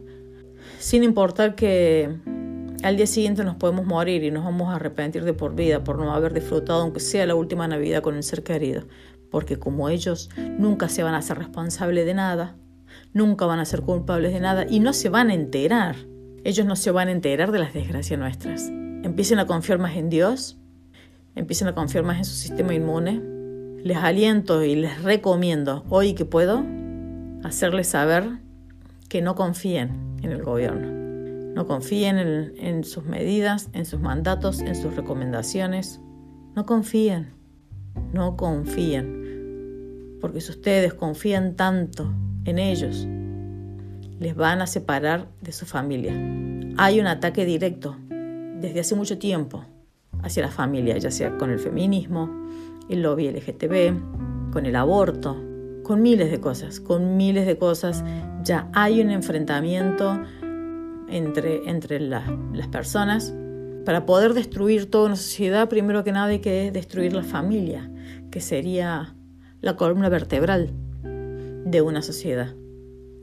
sin 0.79 1.03
importar 1.03 1.53
que 1.55 2.15
al 2.81 2.95
día 2.95 3.07
siguiente 3.07 3.43
nos 3.43 3.57
podemos 3.57 3.85
morir 3.85 4.23
y 4.23 4.31
nos 4.31 4.45
vamos 4.45 4.69
a 4.69 4.75
arrepentir 4.75 5.25
de 5.25 5.33
por 5.33 5.53
vida 5.53 5.83
por 5.83 5.97
no 5.97 6.13
haber 6.13 6.33
disfrutado, 6.33 6.81
aunque 6.81 7.01
sea 7.01 7.25
la 7.25 7.35
última 7.35 7.67
Navidad, 7.67 8.01
con 8.01 8.15
el 8.15 8.23
ser 8.23 8.41
querido. 8.41 8.83
Porque 9.29 9.59
como 9.59 9.89
ellos 9.89 10.29
nunca 10.57 10.87
se 10.87 11.03
van 11.03 11.13
a 11.13 11.21
ser 11.21 11.39
responsables 11.39 12.05
de 12.05 12.13
nada, 12.13 12.55
nunca 13.11 13.45
van 13.45 13.59
a 13.59 13.65
ser 13.65 13.81
culpables 13.81 14.31
de 14.31 14.39
nada 14.39 14.65
y 14.69 14.79
no 14.79 14.93
se 14.93 15.09
van 15.09 15.29
a 15.29 15.33
enterar. 15.33 15.97
Ellos 16.45 16.65
no 16.65 16.77
se 16.77 16.91
van 16.91 17.09
a 17.09 17.11
enterar 17.11 17.51
de 17.51 17.59
las 17.59 17.73
desgracias 17.73 18.17
nuestras. 18.17 18.69
Empiecen 19.03 19.39
a 19.39 19.45
confiar 19.45 19.77
más 19.77 19.97
en 19.97 20.09
Dios, 20.09 20.57
empiecen 21.35 21.67
a 21.67 21.75
confiar 21.75 22.05
más 22.05 22.17
en 22.17 22.23
su 22.23 22.33
sistema 22.33 22.73
inmune. 22.73 23.37
Les 23.83 23.97
aliento 23.97 24.63
y 24.63 24.75
les 24.75 25.03
recomiendo 25.03 25.85
hoy 25.89 26.13
que 26.13 26.25
puedo 26.25 26.63
hacerles 27.43 27.87
saber 27.87 28.39
que 29.09 29.21
no 29.21 29.35
confíen 29.35 30.17
en 30.21 30.31
el 30.31 30.43
gobierno 30.43 30.97
no 31.57 31.65
confíen 31.65 32.19
en, 32.19 32.83
sus 32.83 33.03
medidas, 33.05 33.69
en 33.73 33.87
sus 33.87 33.99
mandatos, 33.99 34.59
en 34.59 34.75
sus 34.75 34.95
recomendaciones. 34.95 35.99
No 36.55 36.67
confíen, 36.67 37.33
no 38.13 38.37
confíen. 38.37 40.19
Porque 40.21 40.39
si 40.39 40.51
ustedes 40.51 40.93
confían 40.93 41.55
tanto 41.55 42.13
en 42.45 42.59
ellos, 42.59 43.07
les 44.19 44.35
van 44.35 44.61
a 44.61 44.67
separar 44.67 45.29
de 45.41 45.51
su 45.51 45.65
familia. 45.65 46.13
Hay 46.77 46.99
un 46.99 47.07
ataque 47.07 47.43
directo 47.43 47.97
desde 48.07 48.79
hace 48.79 48.93
mucho 48.93 49.17
tiempo 49.17 49.65
hacia 50.21 50.43
la 50.43 50.51
familia, 50.51 50.95
ya 50.99 51.09
sea 51.09 51.39
con 51.39 51.49
el 51.49 51.57
feminismo, 51.57 52.29
el 52.89 53.02
lobby 53.02 53.30
LGTB, 53.30 54.52
con 54.52 54.65
el 54.65 54.76
aborto, 54.76 55.41
con 55.84 56.02
miles 56.02 56.32
de 56.32 56.39
cosas, 56.39 56.80
con 56.80 57.17
miles 57.17 57.45
de 57.45 57.58
cosas. 57.58 58.04
Ya 58.43 58.69
hay 58.73 59.02
un 59.02 59.10
enfrentamiento 59.10 60.19
entre, 61.10 61.69
entre 61.69 62.00
las 62.00 62.67
personas. 62.71 63.34
Para 63.86 64.06
poder 64.06 64.34
destruir 64.34 64.91
toda 64.91 65.06
una 65.06 65.15
sociedad, 65.15 65.69
primero 65.69 66.04
que 66.04 66.12
nada 66.12 66.28
hay 66.28 66.39
que 66.39 66.71
destruir 66.71 67.13
la 67.13 67.23
familia, 67.23 67.89
que 68.32 68.41
sería 68.41 69.15
la 69.62 69.78
columna 69.78 70.10
vertebral 70.10 70.73
de 71.65 71.82
una 71.82 72.02
sociedad. 72.02 72.54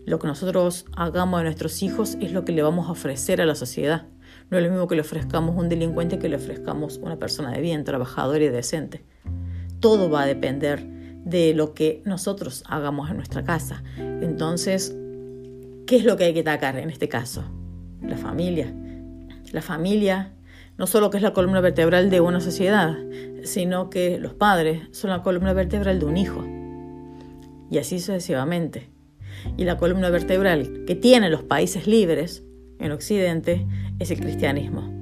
Lo 0.06 0.18
que 0.18 0.26
nosotros 0.26 0.86
hagamos 0.96 1.40
a 1.40 1.44
nuestros 1.44 1.82
hijos 1.82 2.16
es 2.20 2.32
lo 2.32 2.44
que 2.44 2.52
le 2.52 2.62
vamos 2.62 2.88
a 2.88 2.92
ofrecer 2.92 3.40
a 3.40 3.46
la 3.46 3.54
sociedad. 3.54 4.06
No 4.50 4.58
es 4.58 4.64
lo 4.64 4.70
mismo 4.70 4.86
que 4.86 4.94
le 4.94 5.00
ofrezcamos 5.00 5.56
un 5.56 5.68
delincuente 5.68 6.18
que 6.18 6.28
le 6.28 6.36
ofrezcamos 6.36 6.98
una 6.98 7.18
persona 7.18 7.52
de 7.52 7.60
bien, 7.60 7.84
trabajadora 7.84 8.44
y 8.44 8.48
decente. 8.48 9.04
Todo 9.84 10.08
va 10.08 10.22
a 10.22 10.26
depender 10.26 10.82
de 11.24 11.52
lo 11.52 11.74
que 11.74 12.02
nosotros 12.06 12.64
hagamos 12.66 13.10
en 13.10 13.16
nuestra 13.16 13.44
casa. 13.44 13.84
Entonces, 13.98 14.96
¿qué 15.86 15.96
es 15.96 16.04
lo 16.04 16.16
que 16.16 16.24
hay 16.24 16.34
que 16.34 16.40
atacar 16.40 16.78
en 16.78 16.88
este 16.88 17.08
caso? 17.08 17.44
la 18.08 18.16
familia. 18.16 18.72
La 19.52 19.62
familia 19.62 20.32
no 20.76 20.86
solo 20.86 21.10
que 21.10 21.18
es 21.18 21.22
la 21.22 21.32
columna 21.32 21.60
vertebral 21.60 22.10
de 22.10 22.20
una 22.20 22.40
sociedad, 22.40 22.96
sino 23.44 23.90
que 23.90 24.18
los 24.18 24.34
padres 24.34 24.88
son 24.90 25.10
la 25.10 25.22
columna 25.22 25.52
vertebral 25.52 26.00
de 26.00 26.06
un 26.06 26.16
hijo. 26.16 26.44
Y 27.70 27.78
así 27.78 28.00
sucesivamente. 28.00 28.90
Y 29.56 29.64
la 29.64 29.76
columna 29.76 30.10
vertebral 30.10 30.84
que 30.86 30.94
tienen 30.94 31.30
los 31.30 31.42
países 31.42 31.86
libres 31.86 32.42
en 32.78 32.92
Occidente 32.92 33.66
es 33.98 34.10
el 34.10 34.20
cristianismo. 34.20 34.93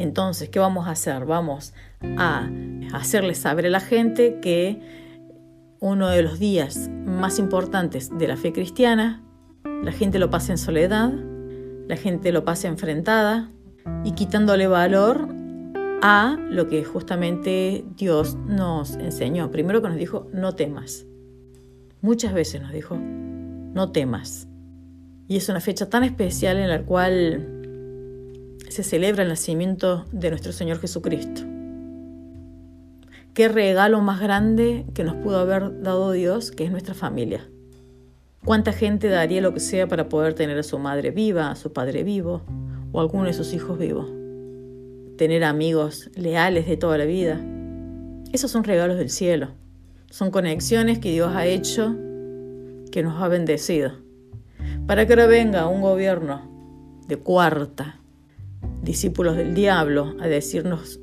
Entonces, 0.00 0.48
¿qué 0.48 0.58
vamos 0.58 0.88
a 0.88 0.92
hacer? 0.92 1.26
Vamos 1.26 1.74
a 2.16 2.48
hacerle 2.94 3.34
saber 3.34 3.66
a 3.66 3.68
la 3.68 3.80
gente 3.80 4.38
que 4.40 4.80
uno 5.78 6.08
de 6.08 6.22
los 6.22 6.38
días 6.38 6.88
más 7.04 7.38
importantes 7.38 8.08
de 8.16 8.26
la 8.26 8.38
fe 8.38 8.54
cristiana, 8.54 9.22
la 9.62 9.92
gente 9.92 10.18
lo 10.18 10.30
pasa 10.30 10.52
en 10.52 10.58
soledad, 10.58 11.12
la 11.86 11.96
gente 11.98 12.32
lo 12.32 12.46
pasa 12.46 12.68
enfrentada 12.68 13.50
y 14.02 14.12
quitándole 14.12 14.68
valor 14.68 15.28
a 16.00 16.38
lo 16.48 16.66
que 16.66 16.82
justamente 16.82 17.84
Dios 17.94 18.36
nos 18.46 18.94
enseñó. 18.96 19.50
Primero 19.50 19.82
que 19.82 19.88
nos 19.88 19.98
dijo, 19.98 20.28
no 20.32 20.54
temas. 20.54 21.04
Muchas 22.00 22.32
veces 22.32 22.62
nos 22.62 22.72
dijo, 22.72 22.96
no 22.96 23.92
temas. 23.92 24.48
Y 25.28 25.36
es 25.36 25.50
una 25.50 25.60
fecha 25.60 25.90
tan 25.90 26.04
especial 26.04 26.56
en 26.56 26.70
la 26.70 26.84
cual 26.84 27.59
se 28.70 28.84
celebra 28.84 29.24
el 29.24 29.28
nacimiento 29.28 30.06
de 30.12 30.30
nuestro 30.30 30.52
Señor 30.52 30.78
Jesucristo. 30.78 31.42
Qué 33.34 33.48
regalo 33.48 34.00
más 34.00 34.20
grande 34.20 34.86
que 34.94 35.04
nos 35.04 35.16
pudo 35.16 35.38
haber 35.38 35.82
dado 35.82 36.12
Dios, 36.12 36.50
que 36.50 36.64
es 36.64 36.70
nuestra 36.70 36.94
familia. 36.94 37.48
¿Cuánta 38.44 38.72
gente 38.72 39.08
daría 39.08 39.40
lo 39.40 39.52
que 39.52 39.60
sea 39.60 39.86
para 39.86 40.08
poder 40.08 40.34
tener 40.34 40.58
a 40.58 40.62
su 40.62 40.78
madre 40.78 41.10
viva, 41.10 41.50
a 41.50 41.56
su 41.56 41.72
padre 41.72 42.04
vivo 42.04 42.42
o 42.92 43.00
alguno 43.00 43.24
de 43.24 43.32
sus 43.32 43.52
hijos 43.52 43.78
vivos? 43.78 44.08
Tener 45.16 45.44
amigos 45.44 46.10
leales 46.14 46.66
de 46.66 46.76
toda 46.76 46.96
la 46.96 47.04
vida. 47.04 47.40
Esos 48.32 48.50
son 48.50 48.64
regalos 48.64 48.96
del 48.96 49.10
cielo. 49.10 49.48
Son 50.10 50.30
conexiones 50.30 50.98
que 50.98 51.12
Dios 51.12 51.34
ha 51.34 51.46
hecho, 51.46 51.94
que 52.90 53.02
nos 53.02 53.22
ha 53.22 53.28
bendecido. 53.28 53.92
Para 54.86 55.06
que 55.06 55.12
ahora 55.12 55.26
venga 55.26 55.68
un 55.68 55.82
gobierno 55.82 56.50
de 57.06 57.16
cuarta, 57.16 57.99
discípulos 58.82 59.36
del 59.36 59.54
diablo, 59.54 60.14
a 60.20 60.26
decirnos 60.26 61.00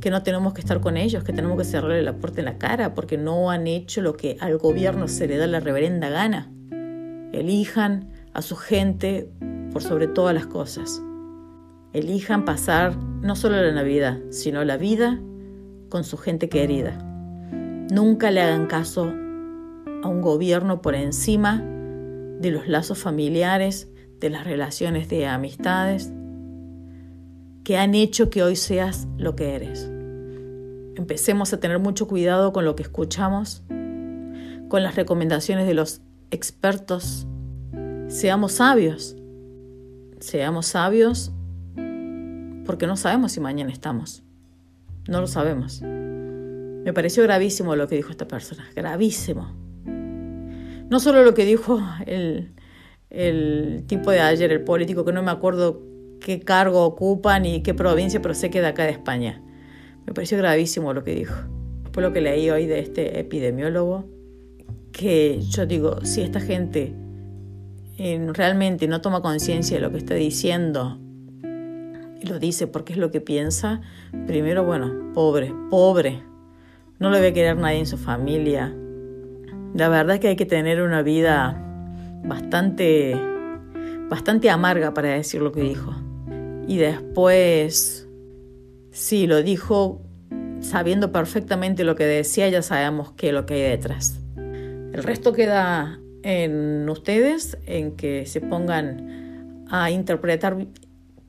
que 0.00 0.10
no 0.10 0.22
tenemos 0.22 0.52
que 0.54 0.60
estar 0.60 0.80
con 0.80 0.96
ellos, 0.96 1.24
que 1.24 1.32
tenemos 1.32 1.56
que 1.56 1.64
cerrarle 1.64 2.02
la 2.02 2.18
puerta 2.18 2.40
en 2.40 2.46
la 2.46 2.58
cara 2.58 2.94
porque 2.94 3.16
no 3.16 3.50
han 3.50 3.66
hecho 3.66 4.02
lo 4.02 4.16
que 4.16 4.36
al 4.40 4.58
gobierno 4.58 5.08
se 5.08 5.26
le 5.26 5.36
da 5.36 5.46
la 5.46 5.60
reverenda 5.60 6.08
gana. 6.08 6.52
Elijan 7.32 8.10
a 8.32 8.42
su 8.42 8.56
gente 8.56 9.30
por 9.72 9.82
sobre 9.82 10.08
todas 10.08 10.34
las 10.34 10.46
cosas. 10.46 11.00
Elijan 11.92 12.44
pasar 12.44 12.96
no 12.96 13.36
solo 13.36 13.60
la 13.62 13.72
Navidad, 13.72 14.18
sino 14.30 14.64
la 14.64 14.76
vida 14.76 15.20
con 15.88 16.04
su 16.04 16.16
gente 16.16 16.48
querida. 16.48 16.98
Nunca 17.90 18.30
le 18.30 18.42
hagan 18.42 18.66
caso 18.66 19.04
a 19.04 20.08
un 20.08 20.20
gobierno 20.20 20.82
por 20.82 20.96
encima 20.96 21.62
de 22.40 22.50
los 22.50 22.66
lazos 22.66 22.98
familiares, 22.98 23.88
de 24.18 24.30
las 24.30 24.44
relaciones 24.44 25.08
de 25.08 25.26
amistades 25.26 26.12
que 27.64 27.78
han 27.78 27.94
hecho 27.94 28.28
que 28.30 28.42
hoy 28.42 28.56
seas 28.56 29.08
lo 29.16 29.34
que 29.34 29.54
eres. 29.54 29.90
Empecemos 30.96 31.52
a 31.52 31.60
tener 31.60 31.78
mucho 31.78 32.06
cuidado 32.06 32.52
con 32.52 32.64
lo 32.64 32.76
que 32.76 32.82
escuchamos, 32.82 33.64
con 34.68 34.82
las 34.82 34.94
recomendaciones 34.94 35.66
de 35.66 35.74
los 35.74 36.02
expertos. 36.30 37.26
Seamos 38.08 38.52
sabios. 38.52 39.16
Seamos 40.20 40.66
sabios 40.66 41.32
porque 42.66 42.86
no 42.86 42.96
sabemos 42.96 43.32
si 43.32 43.40
mañana 43.40 43.72
estamos. 43.72 44.22
No 45.08 45.20
lo 45.20 45.26
sabemos. 45.26 45.82
Me 45.82 46.92
pareció 46.92 47.22
gravísimo 47.22 47.76
lo 47.76 47.88
que 47.88 47.96
dijo 47.96 48.10
esta 48.10 48.28
persona, 48.28 48.68
gravísimo. 48.76 49.52
No 49.84 51.00
solo 51.00 51.24
lo 51.24 51.32
que 51.34 51.46
dijo 51.46 51.80
el, 52.06 52.54
el 53.08 53.84
tipo 53.86 54.10
de 54.10 54.20
ayer, 54.20 54.52
el 54.52 54.64
político, 54.64 55.04
que 55.04 55.12
no 55.12 55.22
me 55.22 55.30
acuerdo 55.30 55.93
qué 56.24 56.40
cargo 56.40 56.86
ocupa 56.86 57.38
ni 57.38 57.62
qué 57.62 57.74
provincia, 57.74 58.22
pero 58.22 58.34
que 58.34 58.60
de 58.60 58.66
acá 58.66 58.84
de 58.84 58.92
España. 58.92 59.42
Me 60.06 60.14
pareció 60.14 60.38
gravísimo 60.38 60.94
lo 60.94 61.04
que 61.04 61.14
dijo. 61.14 61.34
Después 61.82 62.04
lo 62.04 62.14
que 62.14 62.22
leí 62.22 62.48
hoy 62.48 62.66
de 62.66 62.78
este 62.78 63.20
epidemiólogo, 63.20 64.06
que 64.90 65.42
yo 65.42 65.66
digo, 65.66 66.02
si 66.02 66.22
esta 66.22 66.40
gente 66.40 66.94
eh, 67.98 68.26
realmente 68.32 68.88
no 68.88 69.02
toma 69.02 69.20
conciencia 69.20 69.76
de 69.76 69.82
lo 69.82 69.90
que 69.90 69.98
está 69.98 70.14
diciendo 70.14 70.98
y 72.22 72.26
lo 72.26 72.38
dice 72.38 72.66
porque 72.68 72.94
es 72.94 72.98
lo 72.98 73.10
que 73.10 73.20
piensa, 73.20 73.82
primero, 74.26 74.64
bueno, 74.64 75.12
pobre, 75.12 75.52
pobre. 75.68 76.22
No 76.98 77.10
le 77.10 77.18
voy 77.18 77.28
a 77.28 77.32
querer 77.34 77.58
nadie 77.58 77.80
en 77.80 77.86
su 77.86 77.98
familia. 77.98 78.74
La 79.74 79.90
verdad 79.90 80.14
es 80.14 80.20
que 80.20 80.28
hay 80.28 80.36
que 80.36 80.46
tener 80.46 80.80
una 80.80 81.02
vida 81.02 81.60
bastante, 82.24 83.14
bastante 84.08 84.48
amarga 84.48 84.94
para 84.94 85.10
decir 85.10 85.42
lo 85.42 85.52
que 85.52 85.60
dijo. 85.60 85.94
Y 86.66 86.78
después 86.78 88.04
Sí, 88.94 89.26
lo 89.26 89.42
dijo 89.42 90.00
sabiendo 90.60 91.10
perfectamente 91.10 91.82
lo 91.82 91.96
que 91.96 92.04
decía, 92.04 92.48
ya 92.48 92.62
sabemos 92.62 93.10
qué 93.16 93.28
es 93.28 93.34
lo 93.34 93.44
que 93.44 93.54
hay 93.54 93.70
detrás. 93.72 94.20
El 94.36 95.02
resto 95.02 95.32
queda 95.32 95.98
en 96.22 96.88
ustedes, 96.88 97.58
en 97.66 97.96
que 97.96 98.24
se 98.26 98.40
pongan 98.40 99.66
a 99.68 99.90
interpretar 99.90 100.56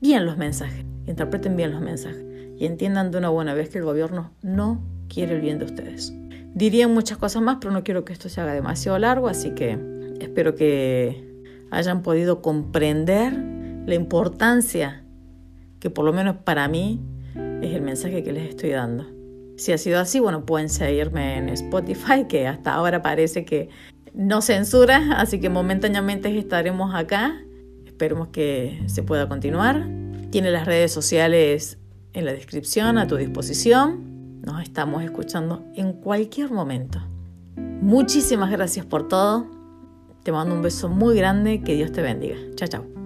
bien 0.00 0.24
los 0.24 0.36
mensajes, 0.36 0.84
interpreten 1.08 1.56
bien 1.56 1.72
los 1.72 1.80
mensajes 1.80 2.24
y 2.56 2.66
entiendan 2.66 3.10
de 3.10 3.18
una 3.18 3.30
buena 3.30 3.52
vez 3.52 3.68
que 3.68 3.78
el 3.78 3.84
gobierno 3.84 4.30
no 4.42 4.80
quiere 5.08 5.34
el 5.34 5.40
bien 5.40 5.58
de 5.58 5.64
ustedes. 5.64 6.14
Diría 6.54 6.86
muchas 6.86 7.18
cosas 7.18 7.42
más, 7.42 7.58
pero 7.60 7.72
no 7.72 7.82
quiero 7.82 8.04
que 8.04 8.12
esto 8.12 8.28
se 8.28 8.40
haga 8.40 8.54
demasiado 8.54 8.96
largo, 9.00 9.26
así 9.26 9.50
que 9.50 9.76
espero 10.20 10.54
que 10.54 11.42
hayan 11.72 12.02
podido 12.02 12.42
comprender 12.42 13.32
la 13.86 13.96
importancia 13.96 15.02
que 15.80 15.90
por 15.90 16.04
lo 16.04 16.12
menos 16.12 16.36
para 16.36 16.68
mí 16.68 17.00
es 17.62 17.74
el 17.74 17.82
mensaje 17.82 18.22
que 18.22 18.32
les 18.32 18.48
estoy 18.48 18.70
dando. 18.70 19.06
Si 19.56 19.72
ha 19.72 19.78
sido 19.78 20.00
así, 20.00 20.20
bueno, 20.20 20.44
pueden 20.44 20.68
seguirme 20.68 21.38
en 21.38 21.48
Spotify, 21.48 22.26
que 22.28 22.46
hasta 22.46 22.74
ahora 22.74 23.02
parece 23.02 23.44
que 23.44 23.68
no 24.14 24.42
censura, 24.42 25.18
así 25.18 25.40
que 25.40 25.48
momentáneamente 25.48 26.36
estaremos 26.36 26.94
acá. 26.94 27.40
Esperemos 27.86 28.28
que 28.28 28.82
se 28.86 29.02
pueda 29.02 29.28
continuar. 29.28 29.86
Tiene 30.30 30.50
las 30.50 30.66
redes 30.66 30.92
sociales 30.92 31.78
en 32.12 32.24
la 32.24 32.32
descripción 32.32 32.98
a 32.98 33.06
tu 33.06 33.16
disposición. 33.16 34.40
Nos 34.42 34.62
estamos 34.62 35.02
escuchando 35.02 35.64
en 35.74 35.92
cualquier 35.92 36.50
momento. 36.50 37.00
Muchísimas 37.56 38.50
gracias 38.50 38.84
por 38.84 39.08
todo. 39.08 39.46
Te 40.22 40.32
mando 40.32 40.54
un 40.54 40.62
beso 40.62 40.88
muy 40.88 41.16
grande. 41.16 41.62
Que 41.62 41.74
Dios 41.74 41.92
te 41.92 42.02
bendiga. 42.02 42.36
Chao, 42.54 42.68
chao. 42.68 42.96